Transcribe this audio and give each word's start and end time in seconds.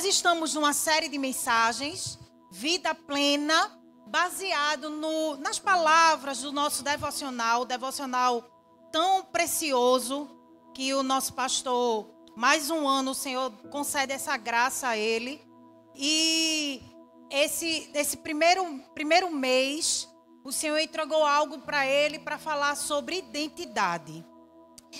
Nós 0.00 0.08
estamos 0.08 0.54
numa 0.54 0.72
série 0.72 1.10
de 1.10 1.18
mensagens, 1.18 2.18
Vida 2.50 2.94
Plena, 2.94 3.78
baseado 4.06 4.88
no, 4.88 5.36
nas 5.36 5.58
palavras 5.58 6.40
do 6.40 6.50
nosso 6.50 6.82
devocional, 6.82 7.66
devocional 7.66 8.42
tão 8.90 9.22
precioso 9.24 10.26
que 10.74 10.94
o 10.94 11.02
nosso 11.02 11.34
pastor, 11.34 12.08
mais 12.34 12.70
um 12.70 12.88
ano, 12.88 13.10
o 13.10 13.14
Senhor 13.14 13.52
concede 13.70 14.14
essa 14.14 14.38
graça 14.38 14.88
a 14.88 14.96
ele. 14.96 15.38
E 15.94 16.82
esse, 17.30 17.90
esse 17.92 18.16
primeiro, 18.16 18.64
primeiro 18.94 19.30
mês, 19.30 20.08
o 20.42 20.50
Senhor 20.50 20.78
entregou 20.78 21.26
algo 21.26 21.58
para 21.58 21.86
ele 21.86 22.18
para 22.18 22.38
falar 22.38 22.74
sobre 22.74 23.18
identidade. 23.18 24.24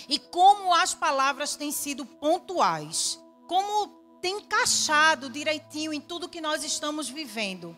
E 0.07 0.19
como 0.19 0.75
as 0.75 0.93
palavras 0.93 1.57
têm 1.57 1.73
sido 1.73 2.05
pontuais. 2.05 3.19
Como 3.49 4.00
tem 4.21 4.39
encaixado 4.39 5.31
direitinho 5.31 5.93
em 5.93 6.01
tudo 6.01 6.29
que 6.29 6.41
nós 6.41 6.63
estamos 6.65 7.09
vivendo. 7.09 7.77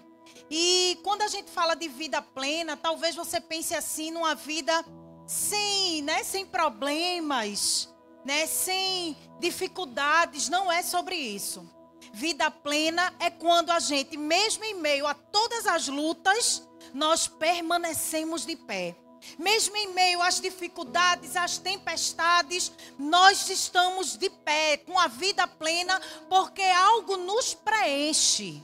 E 0.50 0.98
quando 1.02 1.22
a 1.22 1.28
gente 1.28 1.50
fala 1.50 1.74
de 1.74 1.88
vida 1.88 2.20
plena, 2.20 2.76
talvez 2.76 3.14
você 3.14 3.40
pense 3.40 3.74
assim 3.74 4.10
numa 4.10 4.34
vida 4.34 4.84
sem, 5.26 6.02
né, 6.02 6.22
sem 6.24 6.44
problemas, 6.44 7.88
né, 8.24 8.46
sem 8.46 9.16
dificuldades, 9.40 10.48
não 10.48 10.70
é 10.70 10.82
sobre 10.82 11.16
isso. 11.16 11.68
Vida 12.12 12.50
plena 12.50 13.14
é 13.18 13.30
quando 13.30 13.70
a 13.70 13.78
gente, 13.78 14.16
mesmo 14.16 14.64
em 14.64 14.74
meio 14.74 15.06
a 15.06 15.14
todas 15.14 15.66
as 15.66 15.88
lutas, 15.88 16.68
nós 16.92 17.26
permanecemos 17.26 18.44
de 18.44 18.56
pé. 18.56 18.96
Mesmo 19.38 19.76
em 19.76 19.92
meio 19.92 20.20
às 20.20 20.40
dificuldades, 20.40 21.36
às 21.36 21.58
tempestades, 21.58 22.72
nós 22.98 23.48
estamos 23.48 24.16
de 24.16 24.28
pé, 24.28 24.78
com 24.78 24.98
a 24.98 25.06
vida 25.06 25.46
plena, 25.46 26.00
porque 26.28 26.62
algo 26.62 27.16
nos 27.16 27.54
preenche. 27.54 28.62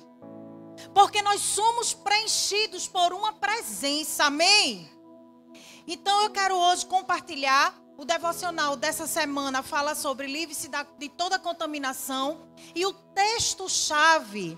Porque 0.95 1.23
nós 1.23 1.41
somos 1.41 1.95
preenchidos 1.95 2.87
por 2.87 3.13
uma 3.13 3.33
presença, 3.33 4.25
amém? 4.25 4.91
Então 5.87 6.23
eu 6.23 6.31
quero 6.31 6.55
hoje 6.55 6.87
compartilhar 6.87 7.75
o 7.97 8.05
devocional 8.05 8.77
dessa 8.77 9.09
semana 9.09 9.61
fala 9.61 9.95
sobre 9.95 10.29
livre-se 10.29 10.71
de 10.99 11.09
toda 11.09 11.37
contaminação 11.37 12.49
e 12.73 12.87
o 12.87 12.93
texto-chave 12.93 14.57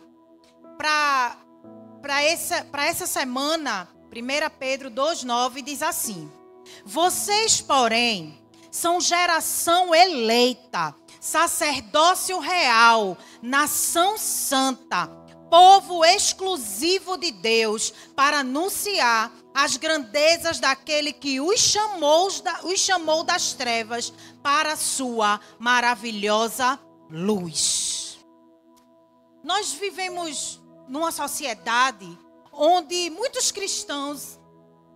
para 0.76 2.22
essa, 2.22 2.66
essa 2.74 3.06
semana 3.06 3.88
1 4.12 4.58
Pedro 4.58 4.90
2,9 4.90 5.62
diz 5.62 5.82
assim: 5.82 6.30
Vocês, 6.84 7.60
porém, 7.60 8.42
são 8.70 9.00
geração 9.00 9.94
eleita, 9.94 10.94
sacerdócio 11.20 12.40
real, 12.40 13.16
nação 13.40 14.18
santa, 14.18 15.06
povo 15.48 16.04
exclusivo 16.04 17.16
de 17.16 17.30
Deus, 17.30 17.92
para 18.16 18.40
anunciar 18.40 19.32
as 19.54 19.76
grandezas 19.76 20.58
daquele 20.58 21.12
que 21.12 21.40
os 21.40 21.60
chamou, 21.60 22.28
os 22.64 22.80
chamou 22.80 23.22
das 23.22 23.52
trevas 23.52 24.12
para 24.42 24.72
a 24.72 24.76
sua 24.76 25.40
maravilhosa 25.58 26.80
luz. 27.08 28.18
Nós 29.44 29.72
vivemos 29.72 30.60
numa 30.88 31.12
sociedade 31.12 32.18
onde 32.62 33.08
muitos 33.08 33.50
cristãos 33.50 34.38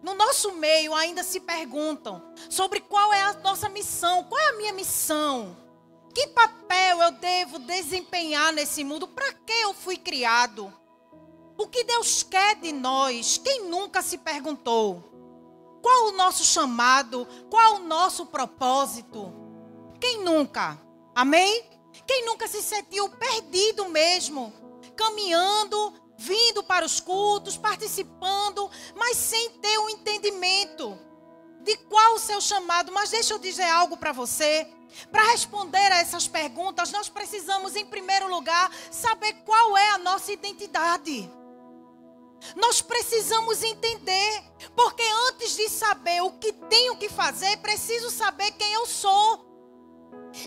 no 0.03 0.13
nosso 0.13 0.53
meio 0.53 0.95
ainda 0.95 1.25
se 1.25 1.41
perguntam 1.41 2.23
sobre 2.51 2.79
qual 2.79 3.11
é 3.15 3.23
a 3.23 3.33
nossa 3.33 3.71
missão, 3.71 4.23
qual 4.25 4.39
é 4.39 4.49
a 4.51 4.57
minha 4.59 4.73
missão? 4.75 5.57
Que 6.15 6.27
papel 6.27 7.01
eu 7.01 7.13
devo 7.13 7.59
desempenhar 7.59 8.53
nesse 8.53 8.85
mundo? 8.85 9.09
Para 9.09 9.33
que 9.33 9.53
eu 9.53 9.73
fui 9.73 9.97
criado? 9.97 10.71
O 11.57 11.67
que 11.67 11.85
Deus 11.85 12.23
quer 12.23 12.57
de 12.57 12.71
nós? 12.71 13.41
Quem 13.43 13.65
nunca 13.65 14.03
se 14.03 14.19
perguntou? 14.19 15.03
Qual 15.81 16.09
o 16.09 16.13
nosso 16.13 16.45
chamado? 16.45 17.27
Qual 17.51 17.77
o 17.77 17.85
nosso 17.85 18.27
propósito? 18.27 19.33
Quem 19.99 20.23
nunca? 20.23 20.79
Amém? 21.15 21.65
Quem 22.07 22.27
nunca 22.27 22.47
se 22.47 22.63
sentiu 22.63 23.09
perdido 23.09 23.89
mesmo, 23.89 24.53
caminhando 24.95 26.04
vindo 26.17 26.63
para 26.63 26.85
os 26.85 27.01
cultos, 27.01 27.57
participando, 27.57 28.71
mas 28.95 29.17
sem 29.17 29.51
ter 29.59 29.79
o 29.79 29.85
um 29.85 29.91
entendimento 29.91 30.99
de 31.63 31.77
qual 31.77 32.15
o 32.15 32.19
seu 32.19 32.41
chamado. 32.41 32.93
Mas 32.93 33.11
deixa 33.11 33.35
eu 33.35 33.39
dizer 33.39 33.69
algo 33.69 33.97
para 33.97 34.13
você. 34.13 34.67
Para 35.11 35.33
responder 35.33 35.91
a 35.91 35.99
essas 35.99 36.29
perguntas, 36.29 36.93
nós 36.93 37.09
precisamos, 37.09 37.75
em 37.75 37.85
primeiro 37.85 38.29
lugar, 38.29 38.71
saber 38.91 39.33
qual 39.45 39.77
é 39.77 39.91
a 39.91 39.99
nossa 39.99 40.33
identidade. 40.33 41.29
Nós 42.55 42.81
precisamos 42.81 43.63
entender, 43.63 44.45
porque 44.77 45.03
antes 45.29 45.57
de 45.57 45.69
saber 45.69 46.23
o 46.23 46.33
que 46.33 46.53
tenho 46.53 46.97
que 46.97 47.09
fazer, 47.09 47.57
preciso 47.59 48.11
saber 48.11 48.53
quem 48.53 48.73
eu 48.75 48.87
sou. 48.87 49.54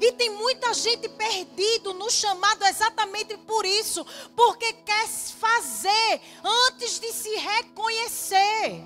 E 0.01 0.11
tem 0.11 0.29
muita 0.29 0.73
gente 0.73 1.07
perdido 1.07 1.93
no 1.93 2.09
chamado 2.11 2.65
exatamente 2.65 3.37
por 3.37 3.65
isso, 3.65 4.05
porque 4.35 4.73
quer 4.73 5.07
fazer 5.07 6.21
antes 6.43 6.99
de 6.99 7.11
se 7.13 7.33
reconhecer, 7.35 8.83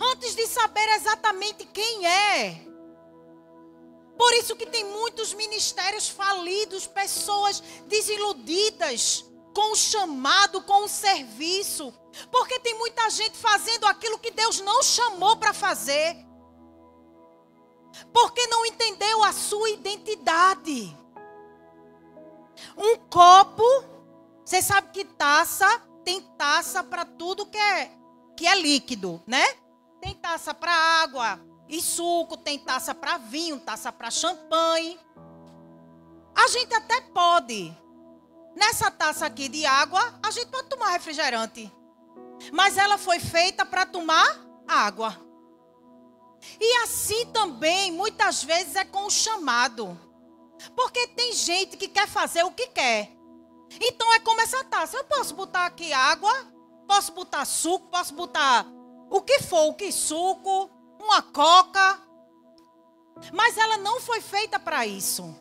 antes 0.00 0.36
de 0.36 0.46
saber 0.46 0.88
exatamente 0.90 1.64
quem 1.66 2.06
é. 2.06 2.64
Por 4.16 4.32
isso 4.34 4.54
que 4.54 4.66
tem 4.66 4.84
muitos 4.84 5.34
ministérios 5.34 6.08
falidos, 6.08 6.86
pessoas 6.86 7.62
desiludidas 7.86 9.24
com 9.54 9.72
o 9.72 9.76
chamado, 9.76 10.62
com 10.62 10.84
o 10.84 10.88
serviço, 10.88 11.92
porque 12.30 12.60
tem 12.60 12.74
muita 12.74 13.10
gente 13.10 13.36
fazendo 13.36 13.86
aquilo 13.86 14.18
que 14.18 14.30
Deus 14.30 14.60
não 14.60 14.82
chamou 14.84 15.36
para 15.36 15.52
fazer. 15.52 16.27
Porque 18.12 18.46
não 18.46 18.64
entendeu 18.66 19.24
a 19.24 19.32
sua 19.32 19.70
identidade. 19.70 20.96
Um 22.76 22.96
copo, 23.08 23.64
você 24.44 24.60
sabe 24.62 24.90
que 24.92 25.04
taça 25.04 25.66
tem 26.04 26.20
taça 26.38 26.82
para 26.82 27.04
tudo 27.04 27.46
que 27.46 27.58
é 27.58 27.92
que 28.36 28.46
é 28.46 28.54
líquido, 28.54 29.22
né? 29.26 29.44
Tem 30.00 30.14
taça 30.14 30.54
para 30.54 30.72
água 30.72 31.40
e 31.68 31.82
suco, 31.82 32.36
tem 32.36 32.58
taça 32.58 32.94
para 32.94 33.18
vinho, 33.18 33.58
taça 33.58 33.92
para 33.92 34.10
champanhe. 34.10 34.98
A 36.34 36.46
gente 36.46 36.72
até 36.72 37.00
pode. 37.00 37.76
Nessa 38.54 38.90
taça 38.90 39.26
aqui 39.26 39.48
de 39.48 39.66
água, 39.66 40.18
a 40.22 40.30
gente 40.30 40.46
pode 40.46 40.68
tomar 40.68 40.90
refrigerante. 40.90 41.72
Mas 42.52 42.78
ela 42.78 42.96
foi 42.96 43.18
feita 43.18 43.66
para 43.66 43.84
tomar 43.84 44.40
água. 44.66 45.27
E 46.60 46.76
assim 46.82 47.26
também, 47.26 47.92
muitas 47.92 48.42
vezes, 48.42 48.76
é 48.76 48.84
com 48.84 49.06
o 49.06 49.10
chamado. 49.10 49.98
Porque 50.74 51.06
tem 51.08 51.32
gente 51.32 51.76
que 51.76 51.88
quer 51.88 52.08
fazer 52.08 52.42
o 52.44 52.50
que 52.50 52.66
quer. 52.68 53.12
Então 53.80 54.12
é 54.14 54.20
como 54.20 54.40
essa 54.40 54.64
taça. 54.64 54.96
Eu 54.96 55.04
posso 55.04 55.34
botar 55.34 55.66
aqui 55.66 55.92
água, 55.92 56.32
posso 56.86 57.12
botar 57.12 57.44
suco, 57.44 57.88
posso 57.88 58.14
botar 58.14 58.66
o 59.10 59.20
que 59.20 59.40
for, 59.40 59.68
o 59.68 59.74
que 59.74 59.92
suco, 59.92 60.70
uma 60.98 61.22
coca. 61.22 62.02
Mas 63.32 63.56
ela 63.56 63.76
não 63.78 64.00
foi 64.00 64.20
feita 64.20 64.58
para 64.58 64.86
isso. 64.86 65.34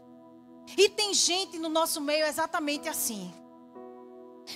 E 0.78 0.90
tem 0.90 1.14
gente 1.14 1.58
no 1.58 1.70
nosso 1.70 2.02
meio 2.02 2.26
exatamente 2.26 2.90
assim. 2.90 3.34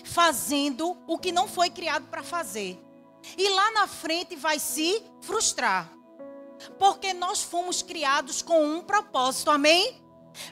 Fazendo 0.05 0.97
o 1.07 1.17
que 1.17 1.31
não 1.31 1.47
foi 1.47 1.69
criado 1.69 2.07
para 2.07 2.23
fazer. 2.23 2.79
E 3.37 3.49
lá 3.49 3.71
na 3.71 3.87
frente 3.87 4.35
vai 4.35 4.59
se 4.59 5.03
frustrar. 5.21 5.89
Porque 6.77 7.13
nós 7.13 7.41
fomos 7.43 7.81
criados 7.81 8.41
com 8.41 8.65
um 8.65 8.81
propósito, 8.81 9.51
amém? 9.51 10.01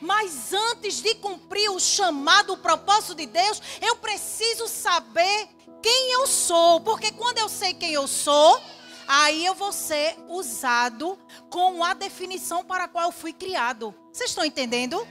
Mas 0.02 0.54
antes 0.54 1.02
de 1.02 1.16
cumprir 1.16 1.70
o 1.72 1.80
chamado, 1.80 2.54
o 2.54 2.58
propósito 2.58 3.16
de 3.16 3.26
Deus, 3.26 3.62
eu 3.82 3.96
preciso 3.98 4.68
saber 4.68 5.50
quem 5.82 6.12
eu 6.14 6.28
sou. 6.28 6.82
Porque 6.82 7.12
quando 7.12 7.38
eu 7.38 7.50
sei 7.50 7.74
quem 7.74 7.92
eu 7.92 8.08
sou, 8.08 8.62
aí 9.08 9.46
eu 9.46 9.56
vou 9.56 9.72
ser 9.72 10.18
usado 10.28 11.18
com 11.50 11.84
a 11.84 11.94
definição 11.94 12.64
para 12.64 12.86
a 12.86 12.88
qual 12.88 13.06
eu 13.06 13.12
fui 13.12 13.34
criado. 13.34 13.96
Vocês 14.12 14.32
estão 14.32 14.46
entendendo? 14.46 15.08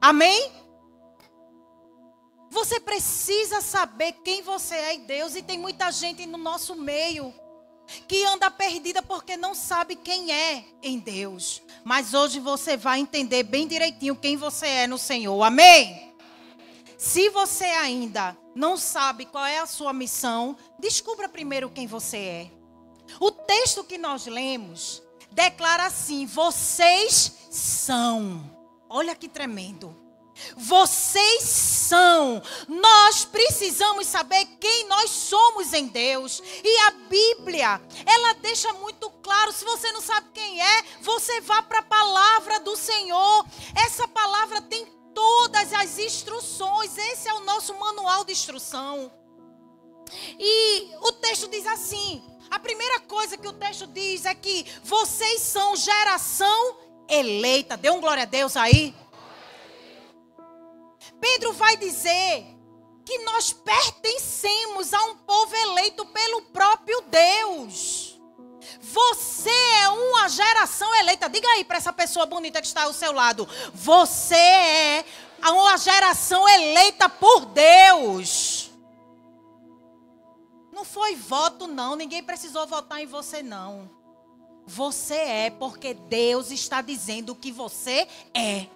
Amém? 0.00 0.52
Você 2.50 2.78
precisa 2.78 3.60
saber 3.60 4.12
quem 4.24 4.42
você 4.42 4.76
é 4.76 4.94
em 4.94 5.06
Deus. 5.06 5.34
E 5.34 5.42
tem 5.42 5.58
muita 5.58 5.90
gente 5.90 6.24
no 6.24 6.38
nosso 6.38 6.76
meio 6.76 7.34
que 8.08 8.24
anda 8.24 8.50
perdida 8.50 9.02
porque 9.02 9.36
não 9.36 9.54
sabe 9.54 9.96
quem 9.96 10.32
é 10.32 10.64
em 10.82 10.98
Deus. 10.98 11.62
Mas 11.84 12.14
hoje 12.14 12.40
você 12.40 12.76
vai 12.76 13.00
entender 13.00 13.42
bem 13.42 13.66
direitinho 13.66 14.16
quem 14.16 14.36
você 14.36 14.66
é 14.66 14.86
no 14.86 14.98
Senhor. 14.98 15.42
Amém? 15.42 16.14
Se 16.96 17.28
você 17.30 17.64
ainda 17.64 18.36
não 18.54 18.76
sabe 18.76 19.26
qual 19.26 19.44
é 19.44 19.58
a 19.58 19.66
sua 19.66 19.92
missão, 19.92 20.56
descubra 20.78 21.28
primeiro 21.28 21.68
quem 21.68 21.86
você 21.86 22.16
é. 22.16 22.50
O 23.20 23.30
texto 23.30 23.84
que 23.84 23.98
nós 23.98 24.26
lemos 24.26 25.02
declara 25.30 25.86
assim: 25.86 26.24
vocês 26.26 27.48
são. 27.50 28.42
Olha 28.88 29.14
que 29.14 29.28
tremendo. 29.28 30.03
Vocês 30.56 31.42
são. 31.42 32.42
Nós 32.68 33.24
precisamos 33.24 34.06
saber 34.06 34.46
quem 34.60 34.86
nós 34.88 35.10
somos 35.10 35.72
em 35.72 35.86
Deus. 35.86 36.42
E 36.62 36.78
a 36.80 36.90
Bíblia, 36.92 37.80
ela 38.06 38.34
deixa 38.34 38.72
muito 38.74 39.10
claro. 39.22 39.52
Se 39.52 39.64
você 39.64 39.90
não 39.92 40.00
sabe 40.00 40.28
quem 40.32 40.60
é, 40.60 40.84
você 41.00 41.40
vá 41.40 41.62
para 41.62 41.80
a 41.80 41.82
palavra 41.82 42.60
do 42.60 42.76
Senhor. 42.76 43.46
Essa 43.74 44.06
palavra 44.08 44.60
tem 44.62 44.86
todas 45.14 45.72
as 45.72 45.98
instruções. 45.98 46.96
Esse 46.96 47.28
é 47.28 47.34
o 47.34 47.44
nosso 47.44 47.74
manual 47.74 48.24
de 48.24 48.32
instrução. 48.32 49.10
E 50.38 50.90
o 51.00 51.12
texto 51.12 51.48
diz 51.48 51.66
assim: 51.66 52.22
a 52.50 52.58
primeira 52.58 53.00
coisa 53.00 53.36
que 53.36 53.48
o 53.48 53.52
texto 53.52 53.86
diz 53.86 54.24
é 54.24 54.34
que 54.34 54.66
vocês 54.82 55.40
são 55.40 55.74
geração 55.76 56.76
eleita. 57.08 57.76
Dê 57.76 57.90
um 57.90 58.00
glória 58.00 58.22
a 58.22 58.26
Deus 58.26 58.56
aí. 58.56 58.94
Pedro 61.24 61.54
vai 61.54 61.74
dizer 61.78 62.44
que 63.02 63.18
nós 63.20 63.50
pertencemos 63.50 64.92
a 64.92 65.02
um 65.04 65.16
povo 65.16 65.56
eleito 65.56 66.04
pelo 66.04 66.42
próprio 66.42 67.00
Deus. 67.00 68.20
Você 68.78 69.48
é 69.48 69.88
uma 69.88 70.28
geração 70.28 70.94
eleita. 70.96 71.30
Diga 71.30 71.48
aí 71.48 71.64
para 71.64 71.78
essa 71.78 71.94
pessoa 71.94 72.26
bonita 72.26 72.60
que 72.60 72.66
está 72.66 72.82
ao 72.82 72.92
seu 72.92 73.10
lado. 73.10 73.48
Você 73.72 74.36
é 74.36 75.04
uma 75.46 75.78
geração 75.78 76.46
eleita 76.46 77.08
por 77.08 77.46
Deus. 77.46 78.70
Não 80.70 80.84
foi 80.84 81.16
voto, 81.16 81.66
não. 81.66 81.96
Ninguém 81.96 82.22
precisou 82.22 82.66
votar 82.66 83.00
em 83.00 83.06
você, 83.06 83.42
não. 83.42 83.90
Você 84.66 85.14
é 85.14 85.48
porque 85.48 85.94
Deus 85.94 86.50
está 86.50 86.82
dizendo 86.82 87.34
que 87.34 87.50
você 87.50 88.06
é. 88.34 88.66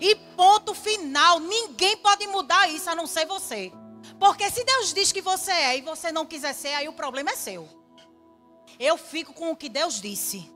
E 0.00 0.14
ponto 0.36 0.74
final. 0.74 1.40
Ninguém 1.40 1.96
pode 1.96 2.26
mudar 2.26 2.68
isso 2.68 2.88
a 2.88 2.94
não 2.94 3.06
ser 3.06 3.26
você. 3.26 3.72
Porque 4.18 4.50
se 4.50 4.64
Deus 4.64 4.92
diz 4.92 5.12
que 5.12 5.20
você 5.20 5.50
é 5.50 5.78
e 5.78 5.82
você 5.82 6.10
não 6.10 6.26
quiser 6.26 6.54
ser, 6.54 6.74
aí 6.74 6.88
o 6.88 6.92
problema 6.92 7.30
é 7.30 7.36
seu. 7.36 7.68
Eu 8.78 8.96
fico 8.96 9.32
com 9.32 9.50
o 9.50 9.56
que 9.56 9.68
Deus 9.68 10.00
disse. 10.00 10.52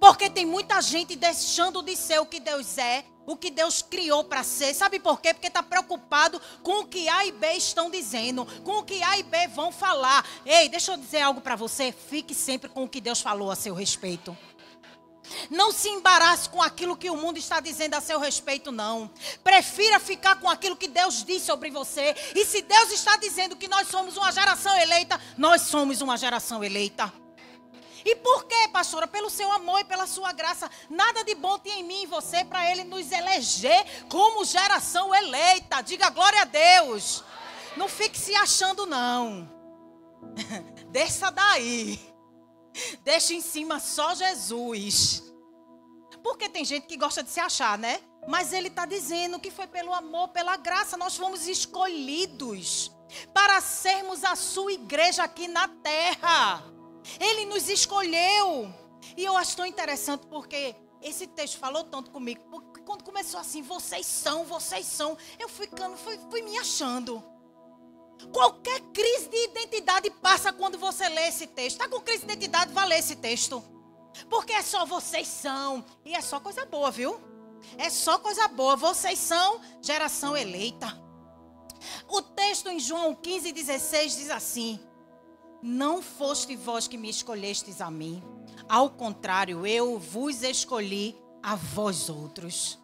Porque 0.00 0.28
tem 0.28 0.44
muita 0.44 0.80
gente 0.80 1.14
deixando 1.14 1.82
de 1.82 1.96
ser 1.96 2.18
o 2.18 2.26
que 2.26 2.40
Deus 2.40 2.78
é, 2.78 3.04
o 3.26 3.36
que 3.36 3.50
Deus 3.50 3.82
criou 3.82 4.24
para 4.24 4.42
ser. 4.42 4.74
Sabe 4.74 4.98
por 4.98 5.20
quê? 5.20 5.32
Porque 5.32 5.48
está 5.48 5.62
preocupado 5.62 6.40
com 6.62 6.80
o 6.80 6.86
que 6.86 7.08
A 7.08 7.26
e 7.26 7.32
B 7.32 7.52
estão 7.52 7.90
dizendo, 7.90 8.46
com 8.64 8.78
o 8.78 8.82
que 8.82 9.02
A 9.02 9.18
e 9.18 9.22
B 9.22 9.46
vão 9.48 9.70
falar. 9.70 10.26
Ei, 10.44 10.68
deixa 10.68 10.92
eu 10.92 10.96
dizer 10.96 11.20
algo 11.20 11.40
para 11.40 11.54
você. 11.54 11.92
Fique 11.92 12.34
sempre 12.34 12.68
com 12.68 12.84
o 12.84 12.88
que 12.88 13.00
Deus 13.00 13.20
falou 13.20 13.50
a 13.50 13.56
seu 13.56 13.74
respeito. 13.74 14.36
Não 15.50 15.72
se 15.72 15.88
embarace 15.88 16.48
com 16.48 16.62
aquilo 16.62 16.96
que 16.96 17.10
o 17.10 17.16
mundo 17.16 17.38
está 17.38 17.60
dizendo 17.60 17.94
a 17.94 18.00
seu 18.00 18.18
respeito, 18.18 18.72
não. 18.72 19.10
Prefira 19.42 19.98
ficar 19.98 20.36
com 20.40 20.48
aquilo 20.48 20.76
que 20.76 20.88
Deus 20.88 21.24
diz 21.24 21.42
sobre 21.42 21.70
você. 21.70 22.14
E 22.34 22.44
se 22.44 22.62
Deus 22.62 22.90
está 22.90 23.16
dizendo 23.16 23.56
que 23.56 23.68
nós 23.68 23.88
somos 23.88 24.16
uma 24.16 24.32
geração 24.32 24.74
eleita, 24.76 25.20
nós 25.36 25.62
somos 25.62 26.00
uma 26.00 26.16
geração 26.16 26.62
eleita. 26.62 27.12
E 28.04 28.16
por 28.16 28.46
quê, 28.46 28.68
pastora? 28.72 29.06
Pelo 29.06 29.28
seu 29.28 29.50
amor 29.52 29.80
e 29.80 29.84
pela 29.84 30.06
sua 30.06 30.32
graça. 30.32 30.70
Nada 30.88 31.22
de 31.24 31.34
bom 31.34 31.58
tem 31.58 31.80
em 31.80 31.84
mim 31.84 32.02
e 32.04 32.06
você 32.06 32.44
para 32.44 32.70
ele 32.70 32.84
nos 32.84 33.10
eleger 33.12 33.84
como 34.08 34.44
geração 34.44 35.14
eleita. 35.14 35.82
Diga 35.82 36.08
glória 36.08 36.42
a 36.42 36.44
Deus. 36.44 37.22
Não 37.76 37.88
fique 37.88 38.18
se 38.18 38.34
achando, 38.34 38.86
não. 38.86 39.48
Desça 40.90 41.30
daí. 41.30 42.07
Deixa 43.02 43.34
em 43.34 43.40
cima 43.40 43.80
só 43.80 44.14
Jesus. 44.14 45.22
Porque 46.22 46.48
tem 46.48 46.64
gente 46.64 46.86
que 46.86 46.96
gosta 46.96 47.22
de 47.22 47.30
se 47.30 47.40
achar, 47.40 47.78
né? 47.78 48.00
Mas 48.26 48.52
ele 48.52 48.68
está 48.68 48.84
dizendo 48.84 49.40
que 49.40 49.50
foi 49.50 49.66
pelo 49.66 49.92
amor, 49.94 50.28
pela 50.28 50.56
graça, 50.56 50.96
nós 50.96 51.16
fomos 51.16 51.46
escolhidos 51.46 52.90
para 53.32 53.60
sermos 53.60 54.22
a 54.24 54.36
sua 54.36 54.72
igreja 54.72 55.22
aqui 55.22 55.48
na 55.48 55.66
terra. 55.68 56.62
Ele 57.18 57.46
nos 57.46 57.68
escolheu. 57.68 58.72
E 59.16 59.24
eu 59.24 59.36
acho 59.36 59.56
tão 59.56 59.64
interessante 59.64 60.26
porque 60.26 60.74
esse 61.00 61.26
texto 61.26 61.58
falou 61.58 61.84
tanto 61.84 62.10
comigo. 62.10 62.42
Porque 62.50 62.82
quando 62.82 63.04
começou 63.04 63.40
assim, 63.40 63.62
vocês 63.62 64.04
são, 64.06 64.44
vocês 64.44 64.84
são, 64.84 65.16
eu 65.38 65.48
fui, 65.48 65.68
fui, 65.96 66.18
fui 66.30 66.42
me 66.42 66.58
achando. 66.58 67.24
Qualquer 68.32 68.80
crise 68.92 69.28
de 69.28 69.44
identidade 69.44 70.10
passa 70.10 70.52
quando 70.52 70.78
você 70.78 71.08
lê 71.08 71.28
esse 71.28 71.46
texto. 71.46 71.76
Está 71.76 71.88
com 71.88 72.00
crise 72.00 72.26
de 72.26 72.32
identidade, 72.32 72.72
vá 72.72 72.84
ler 72.84 72.98
esse 72.98 73.16
texto. 73.16 73.62
Porque 74.28 74.52
é 74.52 74.62
só 74.62 74.84
vocês 74.84 75.28
são. 75.28 75.84
E 76.04 76.14
é 76.14 76.20
só 76.20 76.40
coisa 76.40 76.64
boa, 76.66 76.90
viu? 76.90 77.20
É 77.76 77.90
só 77.90 78.18
coisa 78.18 78.48
boa. 78.48 78.76
Vocês 78.76 79.18
são 79.18 79.60
geração 79.80 80.36
eleita. 80.36 80.86
O 82.08 82.20
texto 82.20 82.68
em 82.68 82.80
João 82.80 83.14
15, 83.14 83.52
16 83.52 84.16
diz 84.16 84.30
assim: 84.30 84.80
Não 85.62 86.02
foste 86.02 86.56
vós 86.56 86.88
que 86.88 86.98
me 86.98 87.08
escolhestes 87.08 87.80
a 87.80 87.90
mim. 87.90 88.22
Ao 88.68 88.90
contrário, 88.90 89.66
eu 89.66 89.98
vos 89.98 90.42
escolhi 90.42 91.16
a 91.42 91.54
vós 91.54 92.08
outros. 92.08 92.78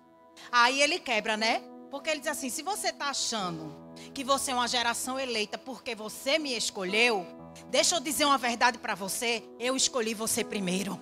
Aí 0.51 0.81
ele 0.81 0.99
quebra, 0.99 1.37
né? 1.37 1.63
Porque 1.95 2.11
ele 2.11 2.19
diz 2.19 2.29
assim: 2.29 2.51
se 2.51 2.61
você 2.61 2.89
está 2.89 3.11
achando 3.11 3.73
que 4.13 4.25
você 4.25 4.51
é 4.51 4.55
uma 4.55 4.67
geração 4.67 5.17
eleita 5.17 5.57
porque 5.57 5.95
você 5.95 6.41
me 6.41 6.53
escolheu, 6.57 7.25
deixa 7.69 7.95
eu 7.95 8.01
dizer 8.01 8.25
uma 8.25 8.37
verdade 8.37 8.79
para 8.79 8.97
você: 8.97 9.45
eu 9.61 9.77
escolhi 9.77 10.13
você 10.13 10.43
primeiro. 10.43 11.01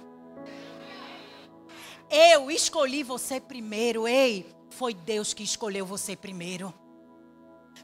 Eu 2.11 2.51
escolhi 2.51 3.03
você 3.03 3.41
primeiro. 3.41 4.07
Ei, 4.07 4.47
foi 4.69 4.93
Deus 4.93 5.33
que 5.33 5.43
escolheu 5.43 5.87
você 5.87 6.15
primeiro. 6.15 6.75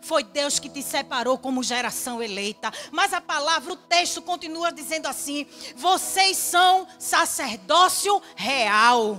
Foi 0.02 0.22
Deus 0.22 0.58
que 0.58 0.68
te 0.68 0.82
separou 0.82 1.38
como 1.38 1.62
geração 1.62 2.22
eleita. 2.22 2.70
Mas 2.92 3.14
a 3.14 3.22
palavra, 3.22 3.72
o 3.72 3.76
texto 3.76 4.20
continua 4.20 4.70
dizendo 4.70 5.06
assim: 5.06 5.46
vocês 5.74 6.36
são 6.36 6.86
sacerdócio 6.98 8.20
real. 8.36 9.18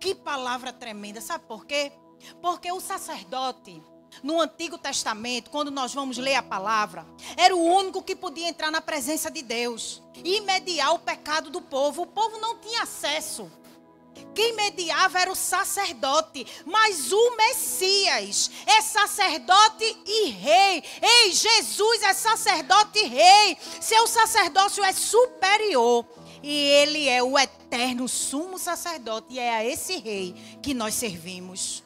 Que 0.00 0.14
palavra 0.14 0.72
tremenda. 0.72 1.20
Sabe 1.20 1.44
por 1.46 1.66
quê? 1.66 1.92
Porque 2.40 2.70
o 2.70 2.80
sacerdote, 2.80 3.82
no 4.22 4.40
Antigo 4.40 4.76
Testamento, 4.76 5.50
quando 5.50 5.70
nós 5.70 5.94
vamos 5.94 6.18
ler 6.18 6.34
a 6.34 6.42
palavra, 6.42 7.06
era 7.36 7.54
o 7.54 7.62
único 7.62 8.02
que 8.02 8.16
podia 8.16 8.48
entrar 8.48 8.70
na 8.70 8.80
presença 8.80 9.30
de 9.30 9.42
Deus 9.42 10.02
e 10.24 10.40
mediar 10.40 10.94
o 10.94 10.98
pecado 10.98 11.50
do 11.50 11.60
povo. 11.60 12.02
O 12.02 12.06
povo 12.06 12.38
não 12.38 12.58
tinha 12.58 12.82
acesso. 12.82 13.50
Quem 14.34 14.54
mediava 14.54 15.20
era 15.20 15.30
o 15.30 15.36
sacerdote, 15.36 16.46
mas 16.64 17.12
o 17.12 17.36
Messias 17.36 18.50
é 18.66 18.80
sacerdote 18.80 19.84
e 20.06 20.30
rei. 20.30 20.82
Ei, 21.02 21.32
Jesus 21.32 22.02
é 22.02 22.14
sacerdote 22.14 22.98
e 22.98 23.06
rei. 23.06 23.58
Seu 23.80 24.06
sacerdócio 24.06 24.82
é 24.84 24.92
superior. 24.92 26.06
E 26.42 26.50
ele 26.50 27.08
é 27.08 27.22
o 27.22 27.38
eterno 27.38 28.08
sumo 28.08 28.58
sacerdote. 28.58 29.34
E 29.34 29.38
é 29.38 29.54
a 29.54 29.64
esse 29.64 29.98
rei 29.98 30.34
que 30.62 30.74
nós 30.74 30.94
servimos 30.94 31.81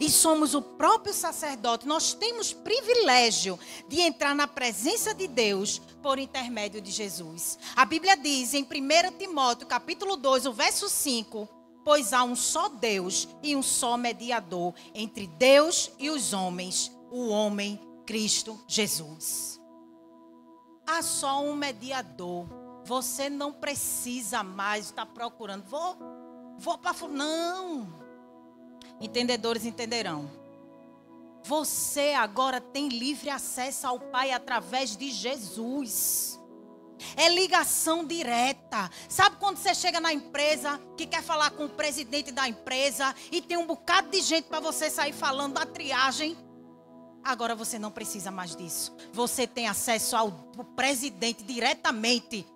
e 0.00 0.10
somos 0.10 0.54
o 0.54 0.62
próprio 0.62 1.14
sacerdote, 1.14 1.86
nós 1.86 2.12
temos 2.14 2.52
privilégio 2.52 3.58
de 3.88 4.00
entrar 4.00 4.34
na 4.34 4.46
presença 4.46 5.14
de 5.14 5.26
Deus 5.26 5.80
por 6.02 6.18
intermédio 6.18 6.80
de 6.80 6.90
Jesus. 6.90 7.58
A 7.74 7.84
Bíblia 7.84 8.16
diz 8.16 8.54
em 8.54 8.62
1 8.62 9.18
Timóteo, 9.18 9.66
capítulo 9.66 10.16
2, 10.16 10.46
o 10.46 10.52
verso 10.52 10.88
5, 10.88 11.48
pois 11.84 12.12
há 12.12 12.24
um 12.24 12.36
só 12.36 12.68
Deus 12.68 13.28
e 13.42 13.54
um 13.54 13.62
só 13.62 13.96
mediador 13.96 14.74
entre 14.94 15.26
Deus 15.26 15.90
e 15.98 16.10
os 16.10 16.32
homens, 16.32 16.90
o 17.10 17.28
homem 17.28 17.80
Cristo 18.04 18.60
Jesus. 18.66 19.60
Há 20.86 21.02
só 21.02 21.42
um 21.42 21.54
mediador. 21.54 22.46
Você 22.84 23.28
não 23.28 23.52
precisa 23.52 24.44
mais 24.44 24.86
estar 24.86 25.06
procurando. 25.06 25.64
Vou, 25.64 25.96
vou 26.56 26.78
para 26.78 26.94
não. 27.08 28.05
Entendedores 29.00 29.64
entenderão. 29.64 30.30
Você 31.44 32.12
agora 32.12 32.60
tem 32.60 32.88
livre 32.88 33.30
acesso 33.30 33.86
ao 33.86 34.00
Pai 34.00 34.32
através 34.32 34.96
de 34.96 35.10
Jesus. 35.10 36.40
É 37.16 37.28
ligação 37.28 38.04
direta. 38.04 38.90
Sabe 39.08 39.36
quando 39.36 39.58
você 39.58 39.74
chega 39.74 40.00
na 40.00 40.12
empresa 40.12 40.80
que 40.96 41.06
quer 41.06 41.22
falar 41.22 41.50
com 41.50 41.66
o 41.66 41.70
presidente 41.70 42.32
da 42.32 42.48
empresa 42.48 43.14
e 43.30 43.40
tem 43.40 43.56
um 43.56 43.66
bocado 43.66 44.10
de 44.10 44.20
gente 44.22 44.46
para 44.46 44.60
você 44.60 44.90
sair 44.90 45.12
falando 45.12 45.54
da 45.54 45.66
triagem? 45.66 46.36
Agora 47.22 47.54
você 47.54 47.78
não 47.78 47.90
precisa 47.90 48.30
mais 48.30 48.56
disso. 48.56 48.96
Você 49.12 49.46
tem 49.46 49.68
acesso 49.68 50.16
ao 50.16 50.32
presidente 50.74 51.42
diretamente. 51.42 52.46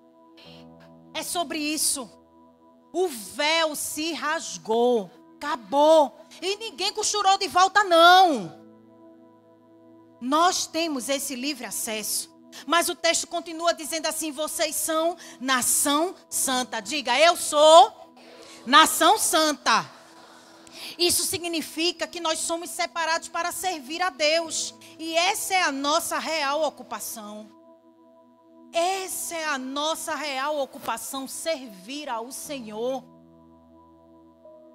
É 1.12 1.22
sobre 1.22 1.58
isso. 1.58 2.08
O 2.92 3.08
véu 3.08 3.74
se 3.74 4.12
rasgou. 4.12 5.10
Acabou. 5.40 6.20
E 6.42 6.56
ninguém 6.56 6.92
costurou 6.92 7.38
de 7.38 7.48
volta, 7.48 7.82
não. 7.82 8.60
Nós 10.20 10.66
temos 10.66 11.08
esse 11.08 11.34
livre 11.34 11.64
acesso. 11.64 12.28
Mas 12.66 12.90
o 12.90 12.94
texto 12.94 13.26
continua 13.26 13.72
dizendo 13.72 14.06
assim: 14.06 14.30
vocês 14.30 14.76
são 14.76 15.16
nação 15.40 16.14
santa. 16.28 16.80
Diga, 16.80 17.18
eu 17.18 17.36
sou 17.36 18.14
nação 18.66 19.18
santa. 19.18 19.90
Isso 20.98 21.22
significa 21.22 22.06
que 22.06 22.20
nós 22.20 22.40
somos 22.40 22.68
separados 22.68 23.28
para 23.28 23.50
servir 23.50 24.02
a 24.02 24.10
Deus. 24.10 24.74
E 24.98 25.14
essa 25.16 25.54
é 25.54 25.62
a 25.62 25.72
nossa 25.72 26.18
real 26.18 26.62
ocupação. 26.62 27.50
Essa 28.74 29.36
é 29.36 29.44
a 29.46 29.56
nossa 29.56 30.14
real 30.14 30.58
ocupação, 30.58 31.26
servir 31.26 32.10
ao 32.10 32.30
Senhor 32.30 33.19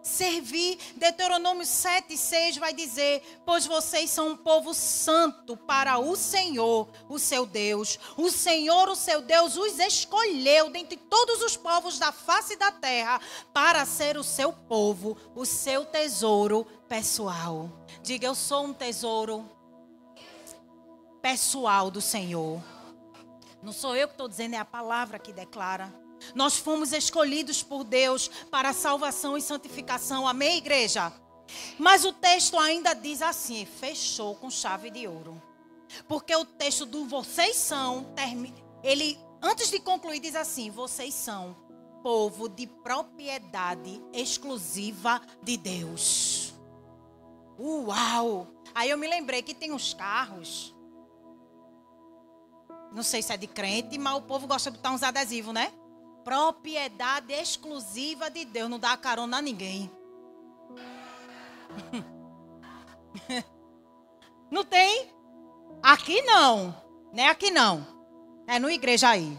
servir. 0.06 0.78
Deuteronômio 0.96 1.66
7, 1.66 2.16
6 2.16 2.58
vai 2.58 2.74
dizer: 2.74 3.22
Pois 3.44 3.66
vocês 3.66 4.10
são 4.10 4.30
um 4.30 4.38
povo 4.38 4.74
santo 4.74 5.58
para 5.58 5.98
o 5.98 6.16
Senhor, 6.16 6.88
o 7.10 7.18
seu 7.18 7.46
Deus. 7.46 8.00
O 8.16 8.30
Senhor, 8.30 8.88
o 8.88 8.96
seu 8.96 9.22
Deus, 9.22 9.58
os 9.58 9.80
escolheu 9.80 10.70
dentre 10.70 10.96
todos 10.96 11.42
os 11.42 11.58
povos 11.58 11.98
da 11.98 12.12
face 12.12 12.56
da 12.56 12.72
terra 12.72 13.20
para 13.52 13.84
ser 13.86 14.16
o 14.16 14.24
seu 14.24 14.54
povo, 14.54 15.18
o 15.36 15.46
seu 15.46 15.84
tesouro 15.84 16.66
pessoal. 16.88 17.70
Diga: 18.04 18.28
Eu 18.28 18.36
sou 18.36 18.66
um 18.66 18.74
tesouro 18.74 19.50
pessoal 21.22 21.90
do 21.90 22.00
Senhor. 22.00 22.62
Não 23.64 23.74
sou 23.74 23.96
eu 23.96 24.08
que 24.08 24.14
estou 24.14 24.28
dizendo, 24.28 24.54
é 24.54 24.60
a 24.60 24.66
palavra 24.66 25.18
que 25.18 25.34
declara. 25.34 26.05
Nós 26.34 26.58
fomos 26.58 26.92
escolhidos 26.94 27.62
por 27.62 27.84
Deus 27.84 28.30
para 28.50 28.74
salvação 28.74 29.38
e 29.38 29.42
santificação. 29.42 30.28
Amém, 30.28 30.58
igreja? 30.58 31.12
Mas 31.78 32.06
o 32.06 32.14
texto 32.14 32.58
ainda 32.58 32.94
diz 32.94 33.22
assim: 33.22 33.66
fechou 33.66 34.36
com 34.36 34.50
chave 34.50 34.90
de 34.90 35.08
ouro. 35.08 35.42
Porque 36.08 36.36
o 36.36 36.46
texto 36.46 36.86
do 36.86 37.06
vocês 37.06 37.56
são, 37.56 38.08
ele 38.84 39.18
antes 39.42 39.70
de 39.70 39.80
concluir 39.80 40.20
diz 40.20 40.36
assim: 40.36 40.70
vocês 40.70 41.14
são 41.14 41.56
povo 42.02 42.48
de 42.48 42.68
propriedade 42.68 44.00
exclusiva 44.14 45.22
de 45.42 45.58
Deus. 45.58 46.54
Uau! 47.60 48.48
Aí 48.74 48.90
eu 48.90 48.98
me 48.98 49.08
lembrei 49.08 49.42
que 49.42 49.54
tem 49.54 49.72
uns 49.72 49.94
carros. 49.94 50.76
Não 52.92 53.02
sei 53.02 53.22
se 53.22 53.34
é 53.34 53.38
de 53.38 53.48
crente, 53.48 53.98
mas 53.98 54.16
o 54.16 54.22
povo 54.22 54.46
gosta 54.46 54.70
de 54.70 54.78
botar 54.78 54.92
uns 54.92 55.04
adesivos, 55.04 55.54
né? 55.54 55.72
Propriedade 56.26 57.32
exclusiva 57.32 58.30
de 58.32 58.44
Deus. 58.44 58.70
Não 58.70 58.80
dá 58.80 58.98
carona 58.98 59.38
a 59.38 59.42
ninguém. 59.42 59.90
Não 64.50 64.64
tem? 64.64 65.12
Aqui 65.82 66.22
não. 66.22 66.76
Né? 67.12 67.28
Aqui 67.28 67.52
não. 67.52 67.86
É 68.48 68.60
no 68.60 68.70
igreja 68.70 69.10
aí. 69.10 69.38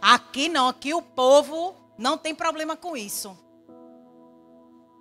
Aqui 0.00 0.48
não. 0.48 0.68
Aqui 0.68 0.92
o 0.92 1.02
povo 1.02 1.74
não 1.96 2.18
tem 2.18 2.34
problema 2.34 2.76
com 2.76 2.96
isso. 2.96 3.36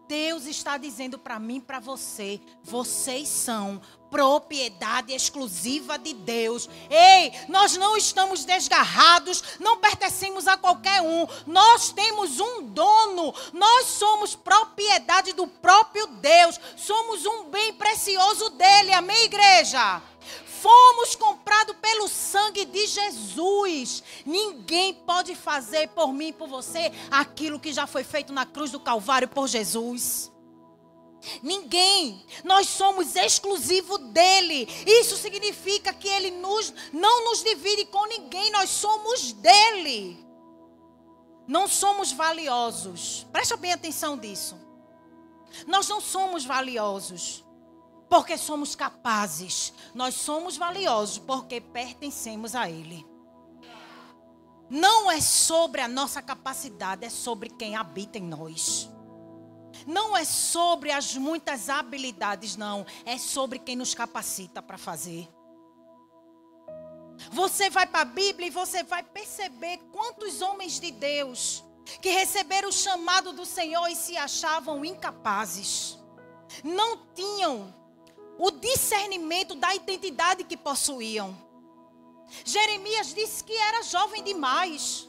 Deus 0.08 0.46
está 0.46 0.78
dizendo 0.78 1.18
para 1.18 1.40
mim, 1.40 1.60
para 1.60 1.80
você, 1.80 2.40
vocês 2.64 3.28
são 3.28 3.82
propriedade 4.14 5.12
exclusiva 5.12 5.98
de 5.98 6.14
Deus. 6.14 6.70
Ei, 6.88 7.34
nós 7.50 7.76
não 7.76 7.98
estamos 7.98 8.46
desgarrados, 8.46 9.44
não 9.60 9.78
pertencemos 9.78 10.48
a 10.48 10.56
qualquer 10.56 11.02
um. 11.02 11.26
Nós 11.48 11.92
temos 11.92 12.40
um 12.40 12.62
dono. 12.62 13.34
Nós 13.52 13.88
somos 13.88 14.36
propriedade 14.36 15.34
do 15.34 15.48
próprio 15.48 16.06
Deus. 16.06 16.60
Somos 16.78 17.26
um 17.26 17.46
bem 17.46 17.74
precioso 17.74 18.52
dele. 18.52 18.94
Amém, 18.94 19.24
igreja? 19.24 20.00
Fomos 20.64 21.14
comprados 21.18 21.76
pelo 21.82 22.08
sangue 22.08 22.64
de 22.64 22.88
Jesus. 22.88 24.02
Ninguém 24.26 24.94
pode 24.94 25.36
fazer 25.36 25.90
por 25.90 26.14
mim 26.14 26.30
e 26.30 26.34
por 26.34 26.48
você 26.48 26.90
aquilo 27.12 27.60
que 27.60 27.74
já 27.74 27.86
foi 27.86 28.06
feito 28.06 28.32
na 28.32 28.46
cruz 28.46 28.72
do 28.72 28.80
Calvário 28.80 29.28
por 29.28 29.46
Jesus. 29.50 30.32
Ninguém. 31.42 32.26
Nós 32.46 32.70
somos 32.70 33.18
exclusivo 33.18 33.98
dele. 33.98 34.66
Isso 34.88 35.18
significa 35.18 35.92
que 35.92 36.08
ele 36.08 36.32
nos, 36.32 36.74
não 36.94 37.26
nos 37.26 37.44
divide 37.44 37.84
com 37.88 38.06
ninguém. 38.06 38.50
Nós 38.52 38.70
somos 38.70 39.34
dele. 39.34 40.26
Não 41.46 41.68
somos 41.68 42.14
valiosos. 42.14 43.28
Presta 43.34 43.58
bem 43.58 43.74
atenção 43.74 44.18
disso. 44.18 44.58
Nós 45.68 45.90
não 45.90 46.00
somos 46.00 46.46
valiosos 46.46 47.44
porque 48.14 48.38
somos 48.38 48.76
capazes. 48.76 49.74
Nós 49.92 50.14
somos 50.14 50.56
valiosos 50.56 51.18
porque 51.18 51.60
pertencemos 51.60 52.54
a 52.54 52.70
ele. 52.70 53.04
Não 54.70 55.10
é 55.10 55.20
sobre 55.20 55.82
a 55.82 55.88
nossa 55.88 56.22
capacidade, 56.22 57.04
é 57.04 57.10
sobre 57.10 57.50
quem 57.50 57.76
habita 57.76 58.20
em 58.20 58.22
nós. 58.22 58.88
Não 59.88 60.16
é 60.16 60.24
sobre 60.24 60.92
as 60.92 61.16
muitas 61.16 61.70
habilidades, 61.70 62.56
não. 62.56 62.86
É 63.04 63.18
sobre 63.18 63.58
quem 63.58 63.76
nos 63.76 63.96
capacita 63.96 64.62
para 64.62 64.78
fazer. 64.78 65.28
Você 67.32 67.68
vai 67.72 67.88
para 67.88 68.02
a 68.02 68.06
Bíblia 68.06 68.46
e 68.46 68.52
você 68.52 68.84
vai 68.84 69.02
perceber 69.02 69.80
quantos 69.92 70.40
homens 70.40 70.80
de 70.80 70.92
Deus 70.92 71.64
que 72.00 72.10
receberam 72.12 72.70
o 72.70 72.72
chamado 72.72 73.34
do 73.34 73.44
Senhor 73.44 73.88
e 73.88 73.96
se 73.96 74.16
achavam 74.16 74.86
incapazes. 74.86 75.98
Não 76.64 77.08
tinham 77.16 77.82
o 78.38 78.52
discernimento 78.52 79.56
da 79.56 79.74
identidade 79.76 80.44
que 80.44 80.58
possuíam. 80.58 81.36
Jeremias 82.46 83.14
disse 83.14 83.44
que 83.44 83.54
era 83.54 83.84
jovem 83.84 84.24
demais. 84.24 85.08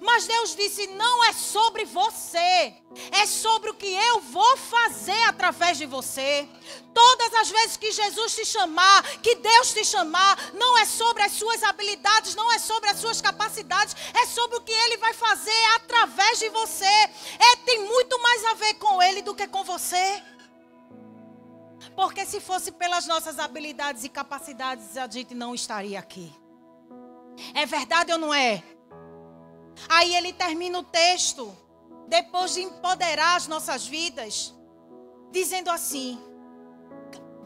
Mas 0.00 0.26
Deus 0.26 0.56
disse: 0.56 0.86
não 0.88 1.24
é 1.24 1.32
sobre 1.32 1.84
você, 1.84 2.74
é 3.12 3.24
sobre 3.26 3.70
o 3.70 3.74
que 3.74 3.86
eu 3.86 4.20
vou 4.20 4.56
fazer 4.56 5.22
através 5.24 5.78
de 5.78 5.86
você. 5.86 6.48
Todas 6.92 7.34
as 7.34 7.50
vezes 7.50 7.76
que 7.76 7.92
Jesus 7.92 8.34
te 8.34 8.44
chamar, 8.44 9.02
que 9.18 9.36
Deus 9.36 9.72
te 9.72 9.84
chamar, 9.84 10.52
não 10.54 10.76
é 10.78 10.84
sobre 10.84 11.22
as 11.22 11.32
suas 11.32 11.62
habilidades, 11.62 12.34
não 12.34 12.52
é 12.52 12.58
sobre 12.58 12.90
as 12.90 12.98
suas 12.98 13.20
capacidades, 13.20 13.94
é 14.14 14.26
sobre 14.26 14.56
o 14.56 14.62
que 14.62 14.72
Ele 14.72 14.96
vai 14.96 15.14
fazer 15.14 15.64
através 15.76 16.38
de 16.38 16.48
você. 16.48 16.84
É, 16.84 17.56
tem 17.64 17.84
muito 17.84 18.20
mais 18.20 18.44
a 18.46 18.54
ver 18.54 18.74
com 18.74 19.00
Ele 19.00 19.22
do 19.22 19.34
que 19.34 19.46
com 19.46 19.62
você. 19.62 20.22
Porque 21.94 22.26
se 22.26 22.40
fosse 22.40 22.72
pelas 22.72 23.06
nossas 23.06 23.38
habilidades 23.38 24.04
e 24.04 24.08
capacidades, 24.08 24.96
a 24.96 25.08
gente 25.08 25.34
não 25.34 25.54
estaria 25.54 25.98
aqui. 25.98 26.32
É 27.54 27.66
verdade 27.66 28.12
ou 28.12 28.18
não 28.18 28.32
é? 28.32 28.62
Aí 29.88 30.14
ele 30.14 30.32
termina 30.32 30.78
o 30.78 30.82
texto, 30.82 31.54
depois 32.08 32.54
de 32.54 32.62
empoderar 32.62 33.36
as 33.36 33.46
nossas 33.46 33.86
vidas, 33.86 34.54
dizendo 35.30 35.70
assim: 35.70 36.18